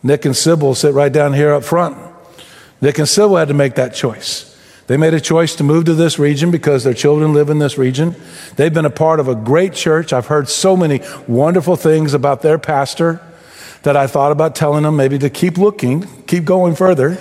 Nick 0.02 0.24
and 0.24 0.36
Sybil 0.36 0.74
sit 0.74 0.92
right 0.92 1.12
down 1.12 1.32
here 1.32 1.54
up 1.54 1.62
front. 1.62 1.96
Nick 2.80 2.98
and 2.98 3.08
Sybil 3.08 3.36
had 3.36 3.48
to 3.48 3.54
make 3.54 3.76
that 3.76 3.94
choice. 3.94 4.50
They 4.86 4.98
made 4.98 5.14
a 5.14 5.20
choice 5.20 5.54
to 5.56 5.64
move 5.64 5.86
to 5.86 5.94
this 5.94 6.18
region 6.18 6.50
because 6.50 6.84
their 6.84 6.92
children 6.92 7.32
live 7.32 7.48
in 7.48 7.58
this 7.58 7.78
region. 7.78 8.14
They've 8.56 8.74
been 8.74 8.84
a 8.84 8.90
part 8.90 9.18
of 9.18 9.28
a 9.28 9.34
great 9.34 9.72
church. 9.72 10.12
I've 10.12 10.26
heard 10.26 10.48
so 10.48 10.76
many 10.76 11.00
wonderful 11.26 11.76
things 11.76 12.12
about 12.12 12.42
their 12.42 12.58
pastor 12.58 13.22
that 13.84 13.96
I 13.96 14.06
thought 14.08 14.32
about 14.32 14.54
telling 14.54 14.82
them 14.82 14.96
maybe 14.96 15.18
to 15.20 15.30
keep 15.30 15.56
looking, 15.56 16.02
keep 16.24 16.44
going 16.44 16.74
further. 16.74 17.16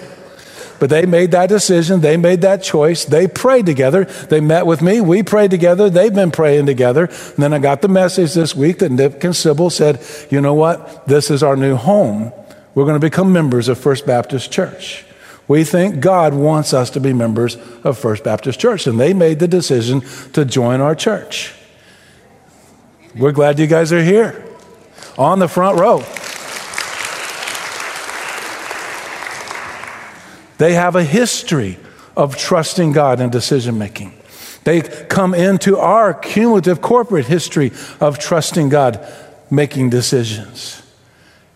But 0.83 0.89
they 0.89 1.05
made 1.05 1.31
that 1.31 1.47
decision. 1.47 2.01
They 2.01 2.17
made 2.17 2.41
that 2.41 2.61
choice. 2.61 3.05
They 3.05 3.25
prayed 3.25 3.65
together. 3.65 4.03
They 4.03 4.41
met 4.41 4.65
with 4.65 4.81
me. 4.81 4.99
We 4.99 5.23
prayed 5.23 5.49
together. 5.49 5.89
They've 5.89 6.13
been 6.13 6.29
praying 6.29 6.65
together. 6.65 7.05
And 7.05 7.37
then 7.37 7.53
I 7.53 7.59
got 7.59 7.81
the 7.81 7.87
message 7.87 8.33
this 8.33 8.53
week 8.53 8.79
that 8.79 8.91
Nick 8.91 9.23
and 9.23 9.33
Sybil 9.33 9.69
said, 9.69 10.05
you 10.29 10.41
know 10.41 10.53
what? 10.53 11.07
This 11.07 11.31
is 11.31 11.41
our 11.41 11.55
new 11.55 11.77
home. 11.77 12.33
We're 12.75 12.83
going 12.83 12.99
to 12.99 12.99
become 12.99 13.31
members 13.31 13.69
of 13.69 13.77
First 13.77 14.05
Baptist 14.05 14.51
Church. 14.51 15.05
We 15.47 15.63
think 15.63 16.01
God 16.01 16.33
wants 16.33 16.73
us 16.73 16.89
to 16.89 16.99
be 16.99 17.13
members 17.13 17.55
of 17.85 17.97
First 17.97 18.25
Baptist 18.25 18.59
Church, 18.59 18.85
and 18.85 18.99
they 18.99 19.13
made 19.13 19.39
the 19.39 19.47
decision 19.47 20.01
to 20.33 20.43
join 20.43 20.81
our 20.81 20.95
church. 20.95 21.53
We're 23.15 23.31
glad 23.31 23.57
you 23.57 23.67
guys 23.67 23.93
are 23.93 24.03
here 24.03 24.43
on 25.17 25.39
the 25.39 25.47
front 25.47 25.79
row. 25.79 26.03
They 30.57 30.73
have 30.73 30.95
a 30.95 31.03
history 31.03 31.77
of 32.15 32.37
trusting 32.37 32.91
God 32.91 33.19
in 33.19 33.29
decision 33.29 33.77
making. 33.77 34.13
They 34.63 34.81
come 34.81 35.33
into 35.33 35.77
our 35.77 36.13
cumulative 36.13 36.81
corporate 36.81 37.25
history 37.25 37.71
of 37.99 38.19
trusting 38.19 38.69
God 38.69 39.05
making 39.49 39.89
decisions. 39.89 40.81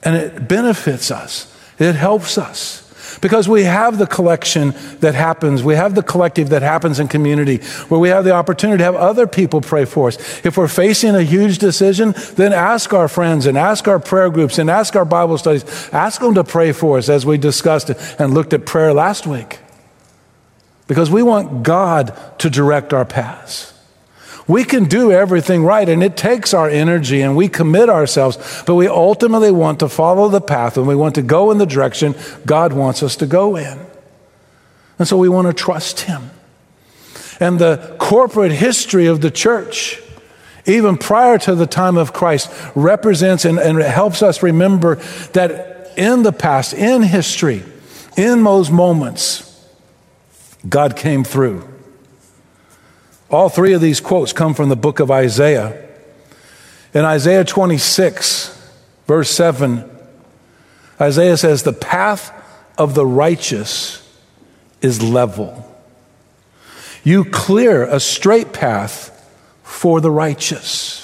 And 0.03 0.15
it 0.15 0.47
benefits 0.47 1.11
us, 1.11 1.55
it 1.79 1.93
helps 1.95 2.37
us. 2.37 2.86
Because 3.21 3.49
we 3.49 3.63
have 3.63 3.97
the 3.97 4.07
collection 4.07 4.73
that 4.99 5.15
happens, 5.15 5.63
we 5.63 5.75
have 5.75 5.95
the 5.95 6.03
collective 6.03 6.49
that 6.49 6.61
happens 6.61 6.99
in 6.99 7.07
community 7.07 7.57
where 7.87 7.99
we 7.99 8.09
have 8.09 8.23
the 8.23 8.31
opportunity 8.31 8.79
to 8.79 8.83
have 8.83 8.95
other 8.95 9.27
people 9.27 9.61
pray 9.61 9.85
for 9.85 10.09
us. 10.09 10.17
If 10.45 10.57
we're 10.57 10.67
facing 10.67 11.15
a 11.15 11.23
huge 11.23 11.57
decision, 11.57 12.13
then 12.35 12.53
ask 12.53 12.93
our 12.93 13.07
friends 13.07 13.45
and 13.45 13.57
ask 13.57 13.87
our 13.87 13.99
prayer 13.99 14.29
groups 14.29 14.57
and 14.59 14.69
ask 14.69 14.95
our 14.95 15.05
Bible 15.05 15.37
studies. 15.37 15.65
Ask 15.91 16.21
them 16.21 16.35
to 16.35 16.43
pray 16.43 16.71
for 16.71 16.97
us 16.97 17.09
as 17.09 17.25
we 17.25 17.37
discussed 17.37 17.89
and 18.19 18.33
looked 18.33 18.53
at 18.53 18.65
prayer 18.65 18.93
last 18.93 19.25
week. 19.25 19.59
Because 20.87 21.11
we 21.11 21.23
want 21.23 21.63
God 21.63 22.17
to 22.39 22.49
direct 22.49 22.93
our 22.93 23.05
paths. 23.05 23.73
We 24.47 24.63
can 24.63 24.85
do 24.85 25.11
everything 25.11 25.63
right, 25.63 25.87
and 25.87 26.01
it 26.01 26.15
takes 26.15 26.53
our 26.53 26.69
energy, 26.69 27.21
and 27.21 27.35
we 27.35 27.49
commit 27.49 27.89
ourselves, 27.89 28.63
but 28.65 28.75
we 28.75 28.87
ultimately 28.87 29.51
want 29.51 29.81
to 29.81 29.89
follow 29.89 30.29
the 30.29 30.39
path 30.39 30.77
and 30.77 30.87
we 30.87 30.95
want 30.95 31.15
to 31.15 31.21
go 31.21 31.51
in 31.51 31.57
the 31.57 31.65
direction 31.65 32.15
God 32.45 32.71
wants 32.71 33.03
us 33.03 33.17
to 33.17 33.25
go 33.25 33.57
in. 33.57 33.77
And 34.97 35.07
so 35.07 35.17
we 35.17 35.27
want 35.27 35.47
to 35.47 35.53
trust 35.53 36.01
Him. 36.01 36.31
And 37.39 37.59
the 37.59 37.95
corporate 37.99 38.53
history 38.53 39.07
of 39.07 39.21
the 39.21 39.29
church, 39.29 40.01
even 40.65 40.97
prior 40.97 41.37
to 41.39 41.53
the 41.53 41.67
time 41.67 41.97
of 41.97 42.13
Christ, 42.13 42.49
represents 42.73 43.43
and, 43.45 43.59
and 43.59 43.79
helps 43.79 44.23
us 44.23 44.41
remember 44.41 44.95
that 45.33 45.93
in 45.97 46.23
the 46.23 46.31
past, 46.31 46.73
in 46.73 47.03
history, 47.03 47.63
in 48.15 48.43
those 48.43 48.71
moments, 48.71 49.43
God 50.67 50.95
came 50.95 51.23
through. 51.23 51.67
All 53.29 53.49
three 53.49 53.73
of 53.73 53.81
these 53.81 53.99
quotes 53.99 54.33
come 54.33 54.53
from 54.53 54.69
the 54.69 54.75
book 54.75 54.99
of 54.99 55.11
Isaiah. 55.11 55.85
In 56.93 57.03
Isaiah 57.03 57.43
26, 57.43 58.71
verse 59.05 59.29
7, 59.29 59.89
Isaiah 60.99 61.37
says, 61.37 61.63
The 61.63 61.73
path 61.73 62.31
of 62.77 62.95
the 62.95 63.05
righteous 63.05 64.03
is 64.81 65.01
level. 65.01 65.63
You 67.03 67.25
clear 67.25 67.83
a 67.83 67.99
straight 67.99 68.53
path 68.53 69.13
for 69.63 69.99
the 69.99 70.11
righteous. 70.11 71.03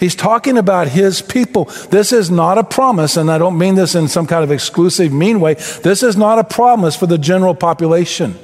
He's 0.00 0.16
talking 0.16 0.58
about 0.58 0.88
his 0.88 1.22
people. 1.22 1.66
This 1.90 2.12
is 2.12 2.28
not 2.28 2.58
a 2.58 2.64
promise, 2.64 3.16
and 3.16 3.30
I 3.30 3.38
don't 3.38 3.56
mean 3.56 3.76
this 3.76 3.94
in 3.94 4.08
some 4.08 4.26
kind 4.26 4.42
of 4.42 4.50
exclusive, 4.50 5.12
mean 5.12 5.40
way. 5.40 5.54
This 5.54 6.02
is 6.02 6.16
not 6.16 6.40
a 6.40 6.44
promise 6.44 6.96
for 6.96 7.06
the 7.06 7.18
general 7.18 7.54
population. 7.54 8.36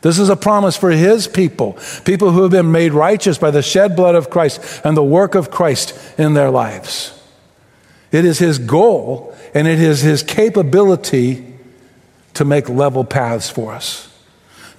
This 0.00 0.18
is 0.18 0.28
a 0.28 0.36
promise 0.36 0.76
for 0.76 0.90
his 0.90 1.26
people, 1.26 1.76
people 2.04 2.30
who 2.30 2.42
have 2.42 2.52
been 2.52 2.70
made 2.70 2.92
righteous 2.92 3.38
by 3.38 3.50
the 3.50 3.62
shed 3.62 3.96
blood 3.96 4.14
of 4.14 4.30
Christ 4.30 4.80
and 4.84 4.96
the 4.96 5.02
work 5.02 5.34
of 5.34 5.50
Christ 5.50 5.98
in 6.18 6.34
their 6.34 6.50
lives. 6.50 7.20
It 8.12 8.24
is 8.24 8.38
his 8.38 8.58
goal 8.58 9.36
and 9.54 9.66
it 9.66 9.80
is 9.80 10.00
his 10.00 10.22
capability 10.22 11.44
to 12.34 12.44
make 12.44 12.68
level 12.68 13.04
paths 13.04 13.50
for 13.50 13.72
us, 13.72 14.14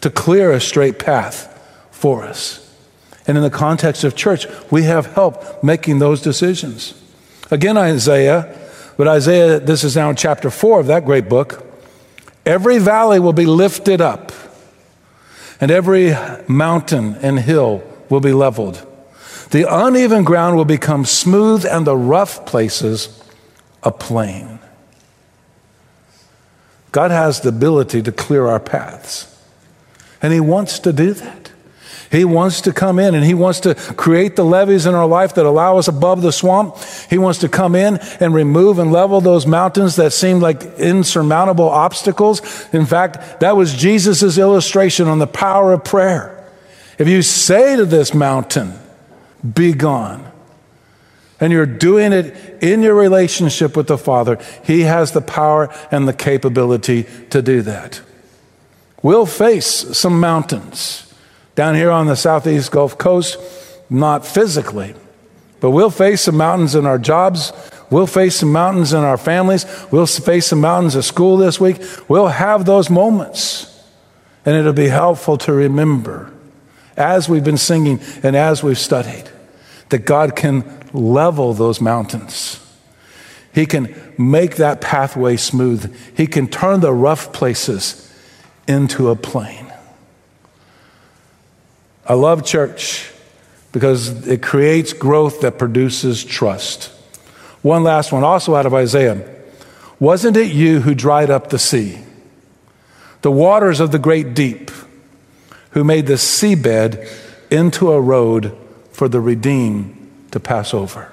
to 0.01 0.09
clear 0.09 0.51
a 0.53 0.61
straight 0.61 0.99
path 0.99 1.47
for 1.91 2.23
us. 2.23 2.65
And 3.27 3.37
in 3.37 3.43
the 3.43 3.49
context 3.49 4.05
of 4.05 4.15
church, 4.15 4.47
we 4.71 4.83
have 4.83 5.07
help 5.07 5.61
making 5.63 5.99
those 5.99 6.21
decisions. 6.21 6.99
Again, 7.51 7.77
Isaiah, 7.77 8.57
but 8.95 9.07
Isaiah, 9.07 9.59
this 9.59 9.83
is 9.83 9.95
now 9.95 10.13
chapter 10.13 10.49
four 10.49 10.79
of 10.79 10.87
that 10.87 11.05
great 11.05 11.27
book. 11.27 11.65
Every 12.45 12.79
valley 12.79 13.19
will 13.19 13.33
be 13.33 13.45
lifted 13.45 13.99
up 13.99 14.31
and 15.61 15.71
every 15.71 16.15
mountain 16.47 17.15
and 17.15 17.39
hill 17.39 17.83
will 18.09 18.19
be 18.19 18.33
leveled. 18.33 18.85
The 19.51 19.65
uneven 19.69 20.23
ground 20.23 20.57
will 20.57 20.65
become 20.65 21.05
smooth, 21.05 21.65
and 21.65 21.85
the 21.85 21.97
rough 21.97 22.45
places 22.45 23.23
a 23.81 23.91
plain. 23.91 24.59
God 26.91 27.11
has 27.11 27.41
the 27.41 27.49
ability 27.49 28.01
to 28.03 28.11
clear 28.11 28.47
our 28.47 28.59
paths, 28.59 29.27
and 30.21 30.33
He 30.33 30.39
wants 30.39 30.79
to 30.79 30.93
do 30.93 31.13
that. 31.13 31.38
He 32.11 32.25
wants 32.25 32.61
to 32.61 32.73
come 32.73 32.97
in 32.97 33.13
and 33.13 33.23
He 33.23 33.35
wants 33.35 33.59
to 33.61 33.75
create 33.75 34.35
the 34.35 34.43
levees 34.43 34.85
in 34.85 34.95
our 34.95 35.05
life 35.05 35.35
that 35.35 35.45
allow 35.45 35.77
us 35.77 35.87
above 35.87 36.21
the 36.21 36.31
swamp. 36.31 36.77
He 37.09 37.17
wants 37.17 37.39
to 37.39 37.49
come 37.49 37.75
in 37.75 37.99
and 38.19 38.33
remove 38.33 38.79
and 38.79 38.91
level 38.91 39.21
those 39.21 39.45
mountains 39.45 39.95
that 39.97 40.11
seem 40.11 40.39
like 40.39 40.63
insurmountable 40.79 41.69
obstacles. 41.69 42.41
In 42.73 42.85
fact, 42.85 43.41
that 43.41 43.55
was 43.55 43.75
Jesus' 43.75 44.37
illustration 44.37 45.07
on 45.07 45.19
the 45.19 45.27
power 45.27 45.73
of 45.73 45.83
prayer. 45.83 46.35
If 46.97 47.07
you 47.07 47.21
say 47.21 47.75
to 47.75 47.85
this 47.85 48.13
mountain, 48.13 48.73
be 49.53 49.73
gone, 49.73 50.29
and 51.39 51.53
you're 51.53 51.65
doing 51.65 52.11
it 52.11 52.35
in 52.61 52.81
your 52.81 52.95
relationship 52.95 53.77
with 53.77 53.87
the 53.87 53.97
Father, 53.97 54.37
He 54.65 54.81
has 54.81 55.11
the 55.11 55.21
power 55.21 55.73
and 55.91 56.07
the 56.07 56.13
capability 56.13 57.05
to 57.29 57.41
do 57.41 57.61
that. 57.61 58.01
We'll 59.01 59.27
face 59.27 59.65
some 59.97 60.19
mountains. 60.19 61.08
Down 61.59 61.75
here 61.75 61.91
on 61.91 62.07
the 62.07 62.15
southeast 62.15 62.71
Gulf 62.71 62.97
Coast, 62.97 63.37
not 63.89 64.25
physically, 64.25 64.95
but 65.59 65.71
we'll 65.71 65.89
face 65.89 66.21
some 66.21 66.37
mountains 66.37 66.73
in 66.73 66.85
our 66.85 66.97
jobs. 66.97 67.51
We'll 67.89 68.07
face 68.07 68.37
some 68.37 68.53
mountains 68.53 68.93
in 68.93 68.99
our 68.99 69.17
families. 69.17 69.65
We'll 69.91 70.05
face 70.05 70.47
some 70.47 70.61
mountains 70.61 70.95
at 70.95 71.03
school 71.03 71.35
this 71.35 71.59
week. 71.59 71.81
We'll 72.07 72.29
have 72.29 72.63
those 72.63 72.89
moments. 72.89 73.77
And 74.45 74.55
it'll 74.55 74.71
be 74.71 74.87
helpful 74.87 75.37
to 75.39 75.51
remember 75.51 76.31
as 76.95 77.27
we've 77.27 77.43
been 77.43 77.57
singing 77.57 77.99
and 78.23 78.37
as 78.37 78.63
we've 78.63 78.79
studied 78.79 79.25
that 79.89 80.05
God 80.05 80.37
can 80.37 80.63
level 80.93 81.53
those 81.53 81.81
mountains. 81.81 82.65
He 83.53 83.65
can 83.65 84.13
make 84.17 84.55
that 84.55 84.79
pathway 84.79 85.35
smooth. 85.35 85.93
He 86.15 86.25
can 86.25 86.47
turn 86.47 86.79
the 86.79 86.93
rough 86.93 87.33
places 87.33 88.09
into 88.65 89.09
a 89.09 89.17
plain. 89.17 89.68
I 92.09 92.15
love 92.15 92.43
church 92.43 93.11
because 93.71 94.27
it 94.27 94.41
creates 94.41 94.93
growth 94.93 95.41
that 95.41 95.59
produces 95.59 96.23
trust. 96.23 96.85
One 97.61 97.83
last 97.83 98.11
one, 98.11 98.23
also 98.23 98.55
out 98.55 98.65
of 98.65 98.73
Isaiah. 98.73 99.23
Wasn't 99.99 100.35
it 100.35 100.51
you 100.51 100.79
who 100.79 100.95
dried 100.95 101.29
up 101.29 101.49
the 101.49 101.59
sea, 101.59 101.99
the 103.21 103.31
waters 103.31 103.79
of 103.79 103.91
the 103.91 103.99
great 103.99 104.33
deep, 104.33 104.71
who 105.71 105.83
made 105.83 106.07
the 106.07 106.13
seabed 106.13 107.07
into 107.51 107.91
a 107.91 108.01
road 108.01 108.57
for 108.91 109.07
the 109.07 109.21
redeemed 109.21 110.29
to 110.31 110.39
pass 110.39 110.73
over? 110.73 111.11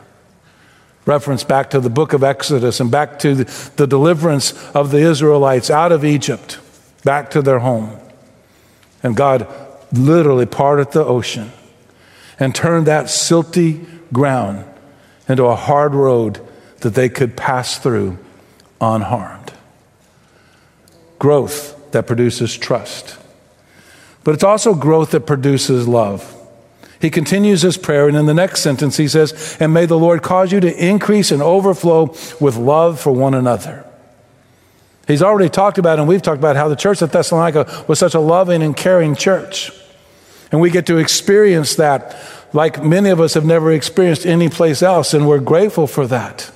Reference 1.05 1.45
back 1.45 1.71
to 1.71 1.81
the 1.81 1.91
book 1.91 2.15
of 2.15 2.25
Exodus 2.25 2.81
and 2.81 2.91
back 2.91 3.19
to 3.19 3.35
the, 3.45 3.87
deliverance 3.87 4.55
of 4.71 4.91
the 4.91 4.99
Israelites 4.99 5.69
out 5.69 5.93
of 5.93 6.05
Egypt, 6.05 6.59
back 7.05 7.31
to 7.33 7.43
their 7.43 7.59
home. 7.59 7.97
And 9.03 9.15
God 9.15 9.47
literally 9.93 10.47
parted 10.47 10.93
the 10.93 11.05
ocean 11.05 11.53
and 12.39 12.55
turned 12.55 12.87
that 12.87 13.07
silty 13.07 13.87
ground 14.13 14.65
into 15.29 15.45
a 15.45 15.57
hard 15.57 15.95
road 15.95 16.41
that 16.81 16.95
they 16.95 17.09
could 17.09 17.37
pass 17.37 17.79
through 17.79 18.19
unharmed. 18.81 19.53
Growth 21.19 21.91
that 21.93 22.07
produces 22.07 22.57
trust. 22.57 23.19
But 24.23 24.35
it's 24.35 24.45
also 24.45 24.75
growth 24.75 25.13
that 25.13 25.21
produces 25.21 25.89
love. 25.89 26.33
He 27.01 27.11
continues 27.11 27.63
his 27.63 27.77
prayer, 27.77 28.09
and 28.09 28.17
in 28.17 28.27
the 28.27 28.35
next 28.35 28.61
sentence, 28.61 28.97
he 28.97 29.09
says, 29.09 29.57
And 29.61 29.73
may 29.73 29.87
the 29.87 29.99
Lord 29.99 30.23
cause 30.23 30.51
you 30.51 30.61
to 30.61 30.85
increase 30.85 31.31
and 31.31 31.43
overflow 31.43 32.15
with 32.41 32.57
love 32.57 33.01
for 33.01 33.13
one 33.13 33.35
another. 33.35 33.86
He's 35.07 35.23
already 35.23 35.49
talked 35.49 35.79
about, 35.79 35.99
and 35.99 36.09
we've 36.09 36.23
talked 36.23 36.39
about 36.39 36.57
how 36.57 36.69
the 36.69 36.77
church 36.77 37.01
at 37.01 37.13
Thessalonica 37.13 37.85
was 37.87 37.99
such 37.99 38.15
a 38.15 38.21
loving 38.21 38.63
and 38.63 38.77
caring 38.77 39.15
church. 39.15 39.71
And 40.51 40.61
we 40.61 40.71
get 40.71 40.87
to 40.87 40.99
experience 40.99 41.77
that 41.77 42.17
like 42.53 42.83
many 42.83 43.11
of 43.11 43.21
us 43.21 43.35
have 43.35 43.45
never 43.45 43.73
experienced 43.73 44.27
anyplace 44.27 44.83
else, 44.83 45.15
and 45.15 45.29
we're 45.29 45.41
grateful 45.41 45.87
for 45.87 46.07
that. 46.07 46.51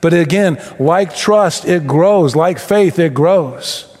But 0.00 0.14
again, 0.14 0.58
like 0.78 1.16
trust, 1.16 1.64
it 1.64 1.86
grows. 1.86 2.36
Like 2.36 2.58
faith, 2.58 2.98
it 2.98 3.14
grows. 3.14 3.92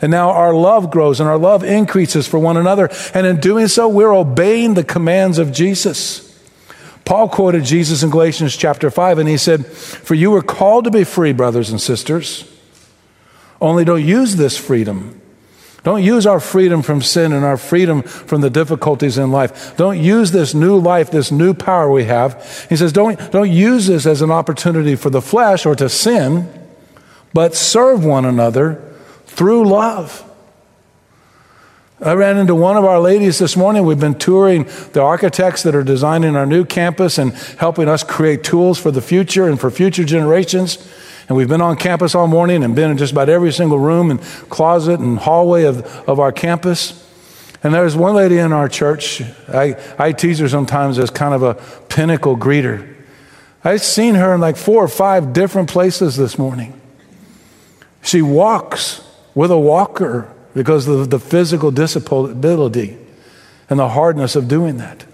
And 0.00 0.10
now 0.10 0.30
our 0.30 0.52
love 0.52 0.90
grows 0.90 1.20
and 1.20 1.28
our 1.28 1.38
love 1.38 1.64
increases 1.64 2.26
for 2.26 2.38
one 2.38 2.56
another. 2.56 2.90
And 3.14 3.26
in 3.26 3.40
doing 3.40 3.68
so, 3.68 3.88
we're 3.88 4.14
obeying 4.14 4.74
the 4.74 4.84
commands 4.84 5.38
of 5.38 5.52
Jesus. 5.52 6.20
Paul 7.04 7.28
quoted 7.28 7.64
Jesus 7.64 8.02
in 8.02 8.10
Galatians 8.10 8.56
chapter 8.56 8.90
5, 8.90 9.18
and 9.18 9.28
he 9.28 9.36
said, 9.36 9.66
For 9.66 10.14
you 10.14 10.30
were 10.30 10.42
called 10.42 10.84
to 10.84 10.90
be 10.90 11.04
free, 11.04 11.32
brothers 11.32 11.70
and 11.70 11.80
sisters. 11.80 12.50
Only 13.60 13.84
don't 13.84 14.04
use 14.04 14.36
this 14.36 14.56
freedom. 14.56 15.20
Don't 15.84 16.02
use 16.02 16.26
our 16.26 16.40
freedom 16.40 16.80
from 16.80 17.02
sin 17.02 17.32
and 17.32 17.44
our 17.44 17.58
freedom 17.58 18.02
from 18.02 18.40
the 18.40 18.48
difficulties 18.48 19.18
in 19.18 19.30
life. 19.30 19.76
Don't 19.76 20.00
use 20.00 20.32
this 20.32 20.54
new 20.54 20.78
life, 20.78 21.10
this 21.10 21.30
new 21.30 21.52
power 21.52 21.90
we 21.90 22.04
have. 22.04 22.66
He 22.70 22.76
says, 22.76 22.90
don't, 22.90 23.20
don't 23.30 23.50
use 23.50 23.86
this 23.86 24.06
as 24.06 24.22
an 24.22 24.30
opportunity 24.30 24.96
for 24.96 25.10
the 25.10 25.20
flesh 25.20 25.66
or 25.66 25.74
to 25.76 25.90
sin, 25.90 26.48
but 27.34 27.54
serve 27.54 28.02
one 28.02 28.24
another 28.24 28.94
through 29.26 29.68
love. 29.68 30.22
I 32.00 32.14
ran 32.14 32.38
into 32.38 32.54
one 32.54 32.76
of 32.76 32.84
our 32.84 32.98
ladies 32.98 33.38
this 33.38 33.56
morning. 33.56 33.84
We've 33.84 34.00
been 34.00 34.18
touring 34.18 34.64
the 34.92 35.02
architects 35.02 35.62
that 35.64 35.74
are 35.74 35.84
designing 35.84 36.34
our 36.34 36.46
new 36.46 36.64
campus 36.64 37.18
and 37.18 37.32
helping 37.58 37.88
us 37.88 38.02
create 38.02 38.42
tools 38.42 38.78
for 38.78 38.90
the 38.90 39.02
future 39.02 39.48
and 39.48 39.60
for 39.60 39.70
future 39.70 40.04
generations. 40.04 40.78
And 41.28 41.36
we've 41.36 41.48
been 41.48 41.62
on 41.62 41.76
campus 41.76 42.14
all 42.14 42.26
morning 42.26 42.62
and 42.62 42.74
been 42.76 42.90
in 42.90 42.98
just 42.98 43.12
about 43.12 43.28
every 43.28 43.52
single 43.52 43.78
room 43.78 44.10
and 44.10 44.20
closet 44.50 45.00
and 45.00 45.18
hallway 45.18 45.64
of, 45.64 45.84
of 46.08 46.20
our 46.20 46.32
campus. 46.32 47.00
And 47.62 47.72
there's 47.72 47.96
one 47.96 48.14
lady 48.14 48.38
in 48.38 48.52
our 48.52 48.68
church, 48.68 49.22
I, 49.48 49.76
I 49.98 50.12
tease 50.12 50.38
her 50.40 50.48
sometimes 50.48 50.98
as 50.98 51.08
kind 51.08 51.32
of 51.32 51.42
a 51.42 51.54
pinnacle 51.88 52.36
greeter. 52.36 52.94
I've 53.64 53.82
seen 53.82 54.16
her 54.16 54.34
in 54.34 54.40
like 54.42 54.58
four 54.58 54.84
or 54.84 54.88
five 54.88 55.32
different 55.32 55.70
places 55.70 56.16
this 56.16 56.38
morning. 56.38 56.78
She 58.02 58.20
walks 58.20 59.02
with 59.34 59.50
a 59.50 59.58
walker 59.58 60.30
because 60.52 60.86
of 60.86 61.08
the 61.08 61.18
physical 61.18 61.70
disability 61.70 62.98
and 63.70 63.78
the 63.78 63.88
hardness 63.88 64.36
of 64.36 64.46
doing 64.46 64.76
that. 64.76 65.06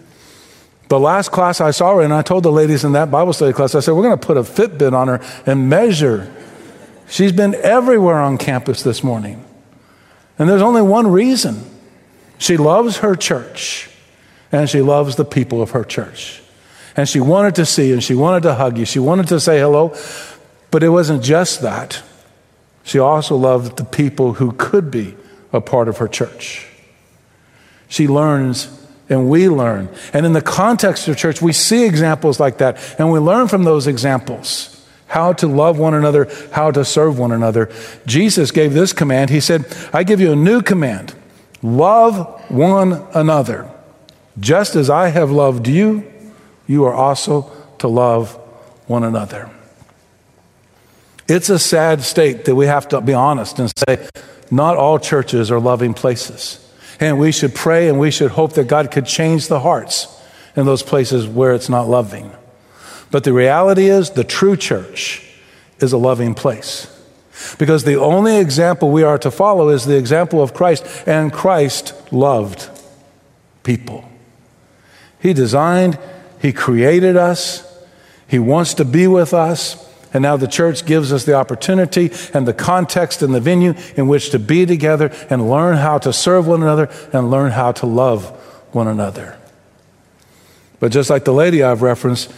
The 0.91 0.99
last 0.99 1.31
class 1.31 1.61
I 1.61 1.71
saw 1.71 1.95
her 1.95 2.03
in, 2.03 2.11
I 2.11 2.23
told 2.23 2.43
the 2.43 2.51
ladies 2.51 2.83
in 2.83 2.93
that 2.93 3.13
Bible 3.13 3.33
study 3.33 3.53
class, 3.53 3.77
I 3.77 3.81
said, 3.81 3.93
we're 3.93 4.03
going 4.03 4.19
to 4.19 4.27
put 4.27 4.37
a 4.37 4.41
Fitbit 4.43 4.93
on 4.93 5.07
her 5.07 5.21
and 5.47 5.69
measure. 5.69 6.35
She's 7.09 7.31
been 7.31 7.55
everywhere 7.55 8.17
on 8.17 8.39
campus 8.39 8.83
this 8.83 9.05
morning. 9.05 9.45
And 10.37 10.49
there's 10.49 10.63
only 10.63 10.83
one 10.83 11.07
reason 11.07 11.65
she 12.39 12.57
loves 12.57 12.99
her 12.99 13.15
church 13.15 13.89
and 14.51 14.69
she 14.69 14.83
loves 14.83 15.15
the 15.15 15.25
people 15.25 15.63
of 15.63 15.71
her 15.71 15.85
church. 15.85 16.43
And 16.97 17.09
she 17.09 17.21
wanted 17.21 17.55
to 17.55 17.67
see 17.67 17.93
and 17.93 18.03
she 18.03 18.17
wanted 18.17 18.43
to 18.43 18.55
hug 18.57 18.77
you. 18.77 18.85
She 18.85 18.99
wanted 18.99 19.29
to 19.29 19.39
say 19.39 19.61
hello. 19.61 19.97
But 20.73 20.83
it 20.83 20.89
wasn't 20.89 21.23
just 21.23 21.63
that. 21.63 22.03
She 22.83 22.99
also 22.99 23.37
loved 23.37 23.77
the 23.77 23.85
people 23.85 24.33
who 24.33 24.51
could 24.51 24.91
be 24.91 25.15
a 25.53 25.61
part 25.61 25.87
of 25.87 25.99
her 25.99 26.09
church. 26.09 26.67
She 27.89 28.09
learns 28.09 28.80
and 29.11 29.29
we 29.29 29.49
learn. 29.49 29.89
And 30.15 30.25
in 30.25 30.33
the 30.33 30.41
context 30.41 31.09
of 31.09 31.17
church, 31.17 31.43
we 31.43 31.53
see 31.53 31.85
examples 31.85 32.41
like 32.41 32.59
that, 32.59 32.79
and 32.99 33.11
we 33.11 33.19
learn 33.19 33.49
from 33.49 33.65
those 33.65 33.87
examples 33.87 34.77
how 35.09 35.33
to 35.33 35.49
love 35.49 35.77
one 35.77 35.93
another, 35.93 36.31
how 36.53 36.71
to 36.71 36.85
serve 36.85 37.19
one 37.19 37.33
another. 37.33 37.69
Jesus 38.07 38.53
gave 38.53 38.73
this 38.73 38.93
command. 38.93 39.29
He 39.29 39.41
said, 39.41 39.67
I 39.93 40.05
give 40.05 40.21
you 40.21 40.33
a 40.33 40.37
new 40.37 40.63
command 40.63 41.15
love 41.63 42.51
one 42.51 43.07
another. 43.13 43.71
Just 44.39 44.77
as 44.77 44.89
I 44.89 45.09
have 45.09 45.31
loved 45.31 45.69
you, 45.69 46.11
you 46.67 46.85
are 46.85 46.95
also 46.95 47.51
to 47.79 47.89
love 47.89 48.35
one 48.87 49.03
another. 49.03 49.51
It's 51.29 51.51
a 51.51 51.59
sad 51.59 52.03
state 52.03 52.45
that 52.47 52.55
we 52.55 52.67
have 52.67 52.89
to 52.89 53.01
be 53.01 53.13
honest 53.13 53.59
and 53.59 53.71
say, 53.77 54.09
not 54.51 54.77
all 54.77 54.99
churches 54.99 55.51
are 55.51 55.61
loving 55.61 55.93
places. 55.93 56.67
And 57.01 57.19
we 57.19 57.33
should 57.33 57.55
pray 57.55 57.89
and 57.89 57.99
we 57.99 58.11
should 58.11 58.33
hope 58.33 58.53
that 58.53 58.69
God 58.69 58.91
could 58.91 59.07
change 59.07 59.49
the 59.49 59.61
hearts 59.61 60.07
in 60.55 60.67
those 60.67 60.83
places 60.83 61.27
where 61.27 61.55
it's 61.55 61.71
not 61.71 61.89
loving. 61.89 62.31
But 63.11 63.25
the 63.25 63.33
reality 63.33 63.89
is, 63.89 64.11
the 64.11 64.25
true 64.25 64.57
church 64.57 65.27
is 65.81 65.93
a 65.93 65.99
loving 65.99 66.35
place. 66.35 66.87
Because 67.59 67.85
the 67.85 67.99
only 67.99 68.37
example 68.37 68.91
we 68.91 69.03
are 69.03 69.19
to 69.19 69.31
follow 69.31 69.71
is 69.71 69.87
the 69.87 69.97
example 69.97 70.43
of 70.43 70.53
Christ, 70.53 70.85
and 71.07 71.33
Christ 71.33 71.95
loved 72.13 72.69
people. 73.63 74.05
He 75.21 75.33
designed, 75.33 75.99
He 76.41 76.53
created 76.53 77.17
us, 77.17 77.67
He 78.29 78.39
wants 78.39 78.75
to 78.75 78.85
be 78.85 79.07
with 79.07 79.33
us. 79.33 79.87
And 80.13 80.23
now 80.23 80.37
the 80.37 80.49
church 80.49 80.85
gives 80.87 81.13
us 81.13 81.25
the 81.25 81.35
opportunity 81.35 82.11
and 82.35 82.47
the 82.47 82.53
context 82.53 83.23
and 83.23 83.35
the 83.35 83.41
venue 83.41 83.75
in 83.97 84.09
which 84.09 84.31
to 84.31 84.39
be 84.39 84.67
together 84.67 85.13
and 85.31 85.49
learn 85.49 85.77
how 85.77 85.99
to 85.99 86.13
serve 86.13 86.47
one 86.47 86.63
another 86.63 86.91
and 87.13 87.31
learn 87.31 87.53
how 87.53 87.73
to 87.73 87.87
love 87.87 88.29
one 88.73 88.89
another. 88.89 89.39
But 90.81 90.93
just 90.93 91.11
like 91.11 91.25
the 91.25 91.33
lady 91.33 91.63
I've 91.63 91.83
referenced, 91.83 92.33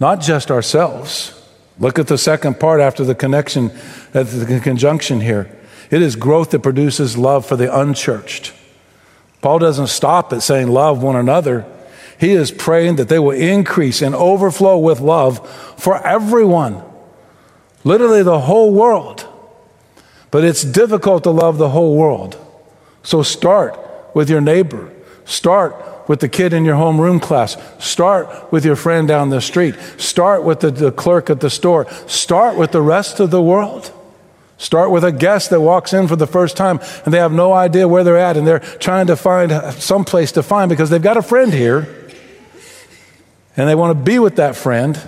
not 0.00 0.20
just 0.20 0.50
ourselves. 0.50 1.40
Look 1.78 1.98
at 1.98 2.08
the 2.08 2.18
second 2.18 2.60
part 2.60 2.80
after 2.80 3.04
the 3.04 3.14
connection, 3.14 3.70
at 4.12 4.26
the 4.26 4.60
conjunction 4.62 5.20
here. 5.20 5.56
It 5.90 6.02
is 6.02 6.16
growth 6.16 6.50
that 6.50 6.60
produces 6.60 7.16
love 7.16 7.46
for 7.46 7.56
the 7.56 7.74
unchurched. 7.74 8.52
Paul 9.40 9.58
doesn't 9.60 9.88
stop 9.88 10.32
at 10.32 10.42
saying 10.42 10.68
love 10.68 11.02
one 11.02 11.16
another. 11.16 11.66
He 12.18 12.32
is 12.32 12.50
praying 12.50 12.96
that 12.96 13.08
they 13.08 13.18
will 13.18 13.32
increase 13.32 14.02
and 14.02 14.14
overflow 14.14 14.78
with 14.78 15.00
love 15.00 15.48
for 15.78 16.04
everyone 16.06 16.82
literally 17.84 18.22
the 18.22 18.40
whole 18.40 18.72
world. 18.72 19.28
But 20.30 20.42
it's 20.42 20.64
difficult 20.64 21.22
to 21.24 21.30
love 21.30 21.58
the 21.58 21.68
whole 21.68 21.96
world. 21.96 22.36
So 23.02 23.22
start 23.22 23.78
with 24.14 24.28
your 24.28 24.40
neighbor. 24.40 24.90
Start 25.24 26.08
with 26.08 26.20
the 26.20 26.28
kid 26.28 26.52
in 26.52 26.64
your 26.64 26.76
homeroom 26.76 27.20
class. 27.20 27.56
Start 27.78 28.52
with 28.52 28.64
your 28.64 28.76
friend 28.76 29.06
down 29.06 29.30
the 29.30 29.40
street. 29.40 29.74
Start 29.96 30.42
with 30.42 30.60
the, 30.60 30.70
the, 30.70 30.92
clerk 30.92 31.30
at 31.30 31.40
the 31.40 31.50
store. 31.50 31.88
Start 32.06 32.56
with 32.56 32.72
the 32.72 32.82
rest 32.82 33.20
of 33.20 33.30
the 33.30 33.40
world. 33.40 33.92
Start 34.58 34.90
with 34.90 35.04
a 35.04 35.12
guest 35.12 35.50
that 35.50 35.60
walks 35.60 35.92
in 35.92 36.08
for 36.08 36.16
the 36.16 36.26
first 36.26 36.56
time 36.56 36.80
and 37.04 37.12
they 37.12 37.18
have 37.18 37.32
no 37.32 37.52
idea 37.52 37.88
where 37.88 38.04
they're 38.04 38.18
at 38.18 38.36
and 38.36 38.46
they're 38.46 38.60
trying 38.60 39.06
to 39.08 39.16
find 39.16 39.52
some 39.74 40.04
place 40.04 40.32
to 40.32 40.42
find 40.42 40.68
because 40.68 40.90
they've 40.90 41.02
got 41.02 41.16
a 41.16 41.22
friend 41.22 41.52
here 41.52 41.88
and 43.56 43.68
they 43.68 43.74
want 43.74 43.96
to 43.96 44.04
be 44.04 44.18
with 44.18 44.36
that 44.36 44.56
friend 44.56 45.00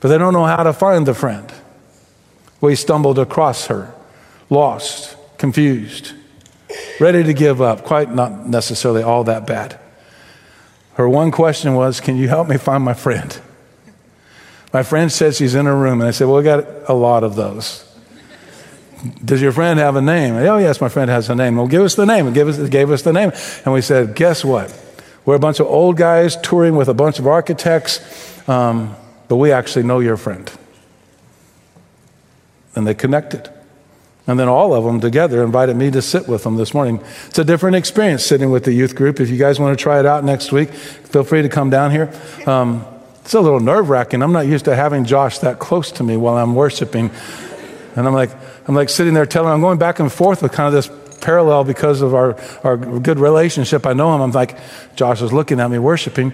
but 0.00 0.08
they 0.08 0.18
don't 0.18 0.32
know 0.32 0.46
how 0.46 0.62
to 0.62 0.72
find 0.72 1.06
the 1.06 1.14
friend. 1.14 1.52
We 2.60 2.74
stumbled 2.74 3.18
across 3.18 3.66
her, 3.66 3.94
lost, 4.48 5.16
confused, 5.38 6.12
ready 6.98 7.22
to 7.22 7.32
give 7.32 7.62
up, 7.62 7.84
quite 7.84 8.14
not 8.14 8.48
necessarily 8.48 9.02
all 9.02 9.24
that 9.24 9.46
bad. 9.46 9.78
Her 10.94 11.08
one 11.08 11.30
question 11.30 11.74
was, 11.74 12.00
Can 12.00 12.16
you 12.16 12.28
help 12.28 12.48
me 12.48 12.58
find 12.58 12.84
my 12.84 12.94
friend? 12.94 13.40
My 14.72 14.82
friend 14.82 15.10
says 15.10 15.36
she's 15.36 15.54
in 15.54 15.66
her 15.66 15.76
room, 15.76 16.00
and 16.00 16.08
I 16.08 16.10
said, 16.10 16.26
Well, 16.26 16.36
we 16.38 16.44
got 16.44 16.66
a 16.88 16.94
lot 16.94 17.24
of 17.24 17.36
those. 17.36 17.86
Does 19.24 19.40
your 19.40 19.52
friend 19.52 19.78
have 19.80 19.96
a 19.96 20.02
name? 20.02 20.34
Oh, 20.34 20.58
yes, 20.58 20.80
my 20.80 20.90
friend 20.90 21.10
has 21.10 21.30
a 21.30 21.34
name. 21.34 21.56
Well, 21.56 21.66
give 21.66 21.82
us 21.82 21.94
the 21.94 22.04
name. 22.04 22.26
And 22.26 22.34
give 22.34 22.48
us, 22.48 22.68
gave 22.68 22.90
us 22.90 23.00
the 23.00 23.14
name. 23.14 23.32
And 23.64 23.72
we 23.72 23.80
said, 23.80 24.14
Guess 24.14 24.44
what? 24.44 24.76
We're 25.24 25.36
a 25.36 25.40
bunch 25.40 25.60
of 25.60 25.66
old 25.66 25.96
guys 25.96 26.36
touring 26.36 26.76
with 26.76 26.88
a 26.88 26.94
bunch 26.94 27.18
of 27.18 27.26
architects. 27.26 28.00
Um, 28.48 28.94
but 29.30 29.36
we 29.36 29.52
actually 29.52 29.84
know 29.84 30.00
your 30.00 30.16
friend. 30.16 30.50
And 32.74 32.84
they 32.84 32.94
connected. 32.94 33.48
And 34.26 34.40
then 34.40 34.48
all 34.48 34.74
of 34.74 34.82
them 34.82 35.00
together 35.00 35.44
invited 35.44 35.76
me 35.76 35.88
to 35.92 36.02
sit 36.02 36.26
with 36.26 36.42
them 36.42 36.56
this 36.56 36.74
morning. 36.74 37.00
It's 37.28 37.38
a 37.38 37.44
different 37.44 37.76
experience 37.76 38.26
sitting 38.26 38.50
with 38.50 38.64
the 38.64 38.72
youth 38.72 38.96
group. 38.96 39.20
If 39.20 39.30
you 39.30 39.36
guys 39.36 39.60
want 39.60 39.78
to 39.78 39.80
try 39.80 40.00
it 40.00 40.04
out 40.04 40.24
next 40.24 40.50
week, 40.50 40.70
feel 40.70 41.22
free 41.22 41.42
to 41.42 41.48
come 41.48 41.70
down 41.70 41.92
here. 41.92 42.12
Um, 42.44 42.84
it's 43.20 43.32
a 43.32 43.40
little 43.40 43.60
nerve 43.60 43.88
wracking. 43.88 44.20
I'm 44.20 44.32
not 44.32 44.48
used 44.48 44.64
to 44.64 44.74
having 44.74 45.04
Josh 45.04 45.38
that 45.38 45.60
close 45.60 45.92
to 45.92 46.02
me 46.02 46.16
while 46.16 46.36
I'm 46.36 46.56
worshiping. 46.56 47.12
And 47.94 48.08
I'm 48.08 48.14
like, 48.14 48.30
I'm 48.66 48.74
like 48.74 48.88
sitting 48.88 49.14
there 49.14 49.26
telling, 49.26 49.52
I'm 49.52 49.60
going 49.60 49.78
back 49.78 50.00
and 50.00 50.10
forth 50.10 50.42
with 50.42 50.50
kind 50.50 50.66
of 50.66 50.72
this 50.72 50.90
parallel 51.20 51.62
because 51.62 52.02
of 52.02 52.16
our, 52.16 52.36
our 52.64 52.76
good 52.76 53.20
relationship. 53.20 53.86
I 53.86 53.92
know 53.92 54.12
him. 54.12 54.22
I'm 54.22 54.32
like, 54.32 54.58
Josh 54.96 55.22
is 55.22 55.32
looking 55.32 55.60
at 55.60 55.70
me 55.70 55.78
worshiping 55.78 56.32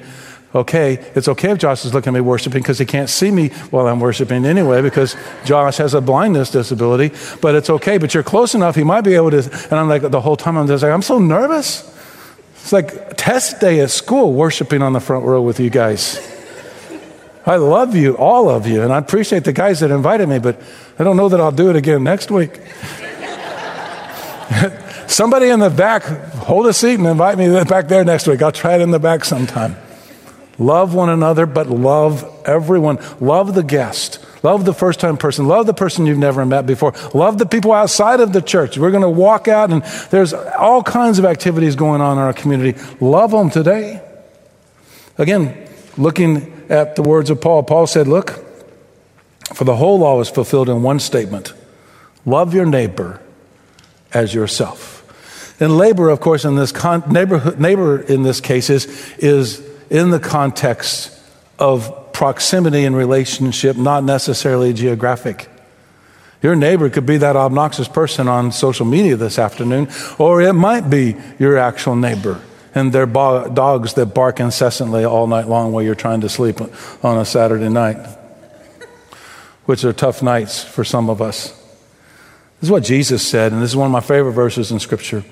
okay, 0.57 0.95
it's 1.15 1.29
okay 1.29 1.51
if 1.51 1.59
Josh 1.59 1.85
is 1.85 1.95
looking 1.95 2.09
at 2.09 2.15
me 2.15 2.21
worshiping 2.21 2.63
because 2.63 2.79
he 2.79 2.87
can't 2.87 3.09
see 3.09 3.31
me 3.31 3.49
while 3.71 3.87
I'm 3.87 4.01
worshiping 4.01 4.45
anyway 4.45 4.83
because 4.83 5.15
Josh 5.45 5.77
has 5.77 5.95
a 5.95 6.01
blindness 6.01 6.51
disability, 6.51 7.15
but 7.41 7.55
it's 7.55 7.71
okay. 7.71 7.99
But 7.99 8.15
you're 8.15 8.23
close 8.23 8.55
enough, 8.55 8.75
he 8.75 8.85
might 8.85 9.03
be 9.03 9.15
able 9.15 9.31
to. 9.31 9.43
And 9.71 9.75
I'm 9.75 9.89
like, 9.89 10.11
the 10.11 10.21
whole 10.21 10.37
time 10.37 10.57
I'm 10.57 10.67
just 10.67 10.83
like, 10.83 10.93
I'm 10.93 11.03
so 11.03 11.19
nervous. 11.19 11.93
It's 12.57 12.73
like 12.73 13.17
test 13.17 13.61
day 13.61 13.81
at 13.81 13.91
school 13.91 14.33
worshiping 14.33 14.83
on 14.83 14.93
the 14.93 15.01
front 15.01 15.25
row 15.25 15.41
with 15.41 15.61
you 15.61 15.71
guys. 15.71 16.19
I 17.47 17.57
love 17.57 17.95
you, 17.95 18.17
all 18.17 18.49
of 18.49 18.67
you, 18.67 18.83
and 18.83 18.93
I 18.93 18.99
appreciate 18.99 19.45
the 19.45 19.53
guys 19.53 19.79
that 19.79 19.93
invited 19.93 20.29
me, 20.29 20.41
but 20.41 20.61
I 20.99 21.05
don't 21.05 21.17
know 21.17 21.29
that 21.29 21.41
I'll 21.41 21.53
do 21.53 21.71
it 21.71 21.77
again 21.77 22.03
next 22.03 22.29
week. 22.33 22.59
Somebody 25.07 25.51
in 25.51 25.61
the 25.61 25.71
back, 25.71 26.03
hold 26.03 26.67
a 26.67 26.73
seat 26.73 26.99
and 26.99 27.07
invite 27.07 27.39
me 27.39 27.49
back 27.65 27.87
there 27.87 28.05
next 28.05 28.27
week. 28.27 28.43
I'll 28.43 28.51
try 28.51 28.75
it 28.75 28.81
in 28.81 28.91
the 28.91 28.99
back 28.99 29.25
sometime. 29.25 29.77
Love 30.59 30.95
one 30.95 31.11
another, 31.11 31.47
but 31.47 31.69
love 31.69 32.25
everyone. 32.47 32.99
Love 33.21 33.55
the 33.55 33.63
guest. 33.63 34.25
Love 34.43 34.65
the 34.65 34.73
first 34.73 35.01
time 35.01 35.17
person. 35.17 35.47
Love 35.49 35.67
the 35.67 35.75
person 35.75 36.07
you've 36.07 36.19
never 36.19 36.47
met 36.47 36.67
before. 36.67 36.95
Love 37.13 37.39
the 37.39 37.47
people 37.47 37.73
outside 37.73 38.21
of 38.21 38.33
the 38.33 38.41
church. 38.41 38.79
We're 38.79 38.91
going 38.91 39.03
to 39.03 39.11
walk 39.11 39.49
out, 39.49 39.71
and 39.71 39.83
there's 40.11 40.33
all 40.33 40.83
kinds 40.83 41.19
of 41.19 41.25
activities 41.25 41.77
going 41.77 42.01
on 42.01 42.17
in 42.17 42.23
our 42.23 42.33
community. 42.33 42.81
Love 43.01 43.33
them 43.33 43.51
today. 43.51 44.03
Again, 45.19 45.69
looking 45.97 46.67
at 46.69 46.97
the 46.97 47.03
words 47.03 47.31
of 47.31 47.41
Paul, 47.41 47.63
Paul 47.63 47.87
said, 47.87 48.09
Look, 48.09 48.31
for 49.55 49.65
the 49.65 49.77
whole 49.77 49.99
law 49.99 50.21
is 50.21 50.29
fulfilled 50.29 50.69
in 50.69 50.83
one 50.83 51.01
statement 51.01 51.53
love 52.25 52.53
your 52.53 52.67
neighbor 52.67 53.21
as 54.13 54.35
yourself. 54.35 54.95
And 55.61 55.79
labor, 55.79 56.11
of 56.11 56.21
course, 56.21 56.45
in 56.45 56.57
this 56.57 56.73
con- 56.73 57.05
neighbor, 57.11 57.55
neighbor 57.57 58.01
in 58.01 58.23
this 58.23 58.41
case 58.41 58.69
is, 58.69 58.87
is 59.19 59.67
in 59.91 60.11
the 60.11 60.21
context 60.21 61.13
of 61.59 62.13
proximity 62.13 62.85
and 62.85 62.97
relationship, 62.97 63.77
not 63.77 64.05
necessarily 64.05 64.73
geographic. 64.73 65.49
Your 66.43 66.55
neighbor 66.57 66.91
could 66.91 67.07
be 67.07 67.19
that 67.19 67.37
obnoxious 67.37 67.89
person 67.89 68.29
on 68.29 68.53
social 68.53 68.87
media 68.87 69.17
this 69.17 69.39
afternoon, 69.39 69.89
or 70.19 70.41
it 70.43 70.53
might 70.53 70.91
be 70.91 71.17
your 71.39 71.59
actual 71.59 71.97
neighbor 71.97 72.41
and 72.75 72.93
their 72.93 73.07
bo- 73.07 73.49
dogs 73.49 73.95
that 73.95 74.07
bark 74.07 74.39
incessantly 74.39 75.05
all 75.05 75.27
night 75.27 75.49
long 75.49 75.73
while 75.73 75.83
you're 75.83 75.95
trying 75.95 76.21
to 76.21 76.29
sleep 76.29 76.61
on 77.03 77.19
a 77.19 77.25
Saturday 77.25 77.71
night, 77.71 77.97
which 79.65 79.83
are 79.83 79.93
tough 79.93 80.23
nights 80.23 80.63
for 80.63 80.85
some 80.85 81.09
of 81.09 81.23
us. 81.23 81.49
This 82.61 82.69
is 82.69 82.71
what 82.71 82.85
Jesus 82.85 83.27
said, 83.27 83.53
and 83.53 83.63
this 83.63 83.71
is 83.71 83.77
one 83.77 83.87
of 83.87 83.93
my 83.93 84.01
favorite 84.01 84.33
verses 84.33 84.71
in 84.71 84.79
Scripture. 84.79 85.25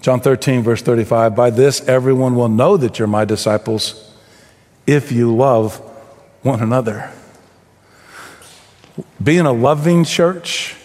John 0.00 0.20
13, 0.20 0.62
verse 0.62 0.82
35 0.82 1.34
By 1.34 1.50
this 1.50 1.86
everyone 1.88 2.36
will 2.36 2.48
know 2.48 2.76
that 2.76 2.98
you're 2.98 3.08
my 3.08 3.24
disciples 3.24 4.14
if 4.86 5.12
you 5.12 5.34
love 5.34 5.76
one 6.42 6.60
another. 6.60 7.10
Being 9.22 9.46
a 9.46 9.52
loving 9.52 10.04
church 10.04 10.76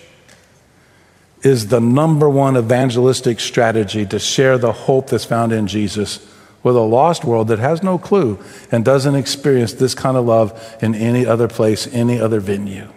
is 1.41 1.67
the 1.67 1.79
number 1.79 2.29
one 2.29 2.57
evangelistic 2.57 3.39
strategy 3.39 4.05
to 4.05 4.19
share 4.19 4.57
the 4.57 4.71
hope 4.71 5.09
that's 5.09 5.25
found 5.25 5.51
in 5.51 5.67
Jesus 5.67 6.25
with 6.63 6.75
a 6.75 6.81
lost 6.81 7.25
world 7.25 7.49
that 7.49 7.59
has 7.59 7.83
no 7.83 7.97
clue 7.97 8.39
and 8.71 8.85
doesn't 8.85 9.15
experience 9.15 9.73
this 9.73 9.93
kind 9.93 10.15
of 10.15 10.25
love 10.25 10.77
in 10.81 10.95
any 10.95 11.25
other 11.25 11.47
place, 11.47 11.87
any 11.93 12.19
other 12.19 12.39
venue. 12.39 12.87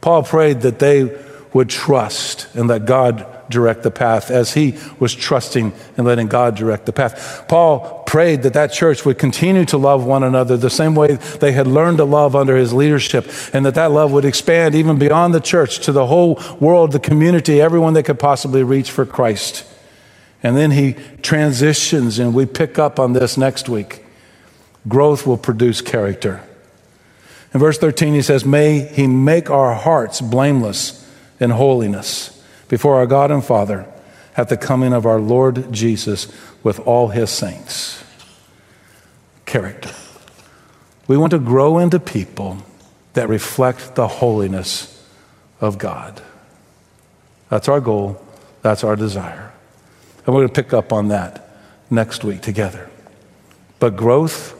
Paul 0.00 0.22
prayed 0.22 0.62
that 0.62 0.78
they 0.78 1.14
would 1.52 1.68
trust 1.68 2.48
and 2.54 2.70
that 2.70 2.86
God 2.86 3.26
direct 3.50 3.82
the 3.82 3.90
path 3.90 4.30
as 4.30 4.54
he 4.54 4.78
was 4.98 5.14
trusting 5.14 5.72
and 5.96 6.06
letting 6.06 6.28
God 6.28 6.54
direct 6.54 6.86
the 6.86 6.92
path. 6.92 7.44
Paul 7.48 8.04
prayed 8.06 8.42
that 8.42 8.54
that 8.54 8.72
church 8.72 9.04
would 9.04 9.18
continue 9.18 9.64
to 9.66 9.76
love 9.76 10.04
one 10.04 10.22
another 10.22 10.56
the 10.56 10.70
same 10.70 10.94
way 10.94 11.16
they 11.40 11.52
had 11.52 11.66
learned 11.66 11.98
to 11.98 12.04
love 12.04 12.34
under 12.34 12.56
his 12.56 12.72
leadership 12.72 13.30
and 13.52 13.66
that 13.66 13.74
that 13.74 13.90
love 13.90 14.12
would 14.12 14.24
expand 14.24 14.74
even 14.74 14.98
beyond 14.98 15.34
the 15.34 15.40
church 15.40 15.80
to 15.80 15.92
the 15.92 16.06
whole 16.06 16.40
world, 16.60 16.92
the 16.92 17.00
community, 17.00 17.60
everyone 17.60 17.92
they 17.92 18.02
could 18.02 18.18
possibly 18.18 18.62
reach 18.62 18.90
for 18.90 19.04
Christ. 19.04 19.66
And 20.42 20.56
then 20.56 20.70
he 20.70 20.94
transitions 21.22 22.18
and 22.18 22.34
we 22.34 22.46
pick 22.46 22.78
up 22.78 22.98
on 22.98 23.12
this 23.12 23.36
next 23.36 23.68
week. 23.68 24.04
Growth 24.88 25.26
will 25.26 25.36
produce 25.36 25.82
character. 25.82 26.42
In 27.52 27.60
verse 27.60 27.78
13, 27.78 28.14
he 28.14 28.22
says, 28.22 28.44
May 28.44 28.80
he 28.80 29.06
make 29.06 29.50
our 29.50 29.74
hearts 29.74 30.20
blameless 30.20 30.96
in 31.40 31.50
holiness 31.50 32.39
before 32.70 32.94
our 32.94 33.06
God 33.06 33.32
and 33.32 33.44
Father 33.44 33.84
at 34.36 34.48
the 34.48 34.56
coming 34.56 34.92
of 34.92 35.04
our 35.04 35.20
Lord 35.20 35.72
Jesus 35.72 36.32
with 36.62 36.78
all 36.80 37.08
his 37.08 37.28
saints. 37.28 38.02
Character. 39.44 39.90
We 41.08 41.16
want 41.16 41.32
to 41.32 41.40
grow 41.40 41.78
into 41.78 41.98
people 41.98 42.58
that 43.14 43.28
reflect 43.28 43.96
the 43.96 44.06
holiness 44.06 45.04
of 45.60 45.78
God. 45.78 46.22
That's 47.48 47.68
our 47.68 47.80
goal. 47.80 48.24
That's 48.62 48.84
our 48.84 48.94
desire. 48.94 49.52
And 50.24 50.28
we're 50.28 50.42
going 50.42 50.54
to 50.54 50.62
pick 50.62 50.72
up 50.72 50.92
on 50.92 51.08
that 51.08 51.50
next 51.90 52.22
week 52.22 52.40
together. 52.40 52.88
But 53.80 53.96
growth 53.96 54.54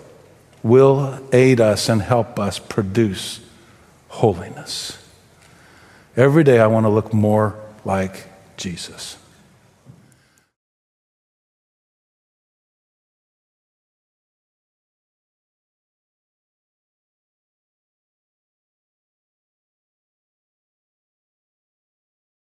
will 0.64 1.24
aid 1.32 1.60
us 1.60 1.88
and 1.88 2.02
help 2.02 2.40
us 2.40 2.58
produce 2.58 3.38
holiness. 4.08 4.98
Every 6.16 6.42
day 6.42 6.58
I 6.58 6.66
want 6.66 6.86
to 6.86 6.90
look 6.90 7.14
more 7.14 7.56
like 7.84 8.24
Jesus. 8.56 9.16